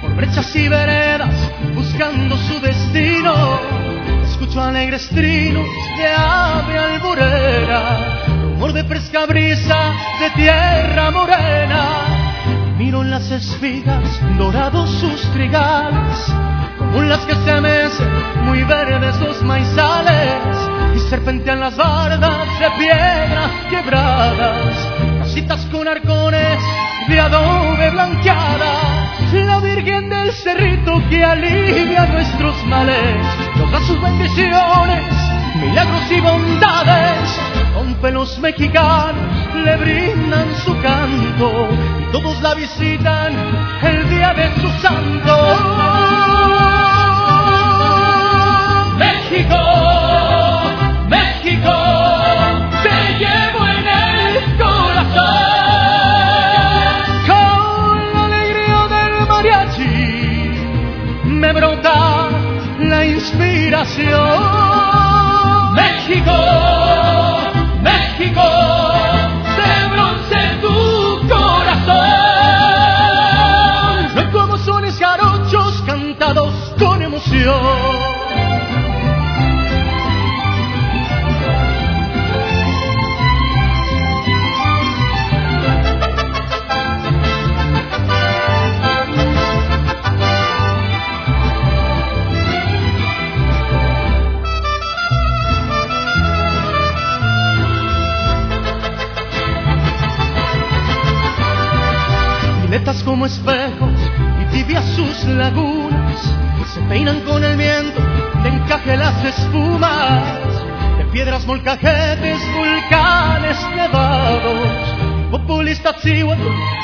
por 0.00 0.14
brechas 0.14 0.56
y 0.56 0.68
veredas, 0.68 1.52
buscando 1.74 2.36
su 2.36 2.60
destino 2.60 3.60
escucho 4.34 4.60
alegres 4.60 5.08
trinos 5.10 5.64
de 5.96 6.06
ave 6.06 6.76
alborera, 6.76 8.23
de 8.72 8.84
fresca 8.84 9.26
brisa 9.26 9.92
de 10.20 10.30
tierra 10.30 11.10
morena. 11.10 11.86
Miro 12.78 13.02
en 13.02 13.10
las 13.10 13.30
espigas 13.30 14.20
dorados 14.38 14.90
sus 14.90 15.20
trigales, 15.32 16.32
como 16.78 17.02
las 17.02 17.20
que 17.26 17.34
se 17.34 17.60
mecen 17.60 18.08
muy 18.44 18.62
verdes 18.62 19.20
los 19.20 19.42
maizales, 19.42 20.56
y 20.96 20.98
serpentean 21.10 21.60
las 21.60 21.76
bardas 21.76 22.58
de 22.58 22.70
piedras 22.78 23.50
quebradas, 23.68 24.88
casitas 25.18 25.66
con 25.66 25.86
arcones 25.86 26.58
de 27.08 27.20
adobe 27.20 27.90
blanqueada, 27.90 29.04
la 29.32 29.58
Virgen 29.58 30.08
del 30.08 30.32
Cerrito 30.32 31.02
que 31.10 31.24
alivia 31.24 32.06
nuestros 32.06 32.64
males, 32.66 33.26
nos 33.56 33.72
da 33.72 33.80
sus 33.80 34.00
bendiciones, 34.00 35.12
milagros 35.60 36.10
y 36.10 36.20
bondades, 36.20 37.63
con 37.74 37.94
pelos 37.96 38.38
mexicanos 38.38 39.54
le 39.64 39.76
brindan 39.76 40.54
su 40.64 40.72
canto, 40.80 41.68
y 42.00 42.12
todos 42.12 42.40
la 42.40 42.54
visitan 42.54 43.34
el 43.82 44.08
día 44.08 44.32
de 44.34 44.54
su 44.60 44.68
santo. 44.80 46.03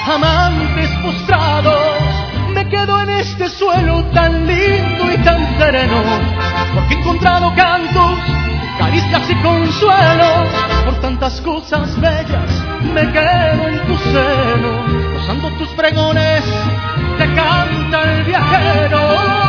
Amantes 0.06 0.90
postrados. 1.02 1.74
Me 2.54 2.68
quedo 2.68 3.02
en 3.02 3.10
este 3.10 3.48
suelo 3.48 4.04
tan 4.14 4.46
lindo 4.46 5.12
y 5.12 5.18
tan 5.18 5.58
sereno, 5.58 6.02
porque 6.74 6.94
he 6.94 6.98
encontrado 6.98 7.54
cantos, 7.54 8.18
caricias 8.78 9.30
y 9.30 9.34
consuelo, 9.42 10.46
por 10.84 11.00
tantas 11.00 11.40
cosas 11.42 12.00
bellas 12.00 12.64
me 12.94 13.12
quedo 13.12 13.68
en 13.68 13.86
tu 13.86 13.98
seno, 13.98 15.12
gozando 15.12 15.50
tus 15.58 15.68
pregones, 15.70 16.44
te 17.18 17.34
canta 17.34 18.02
el 18.12 18.24
viajero. 18.24 19.39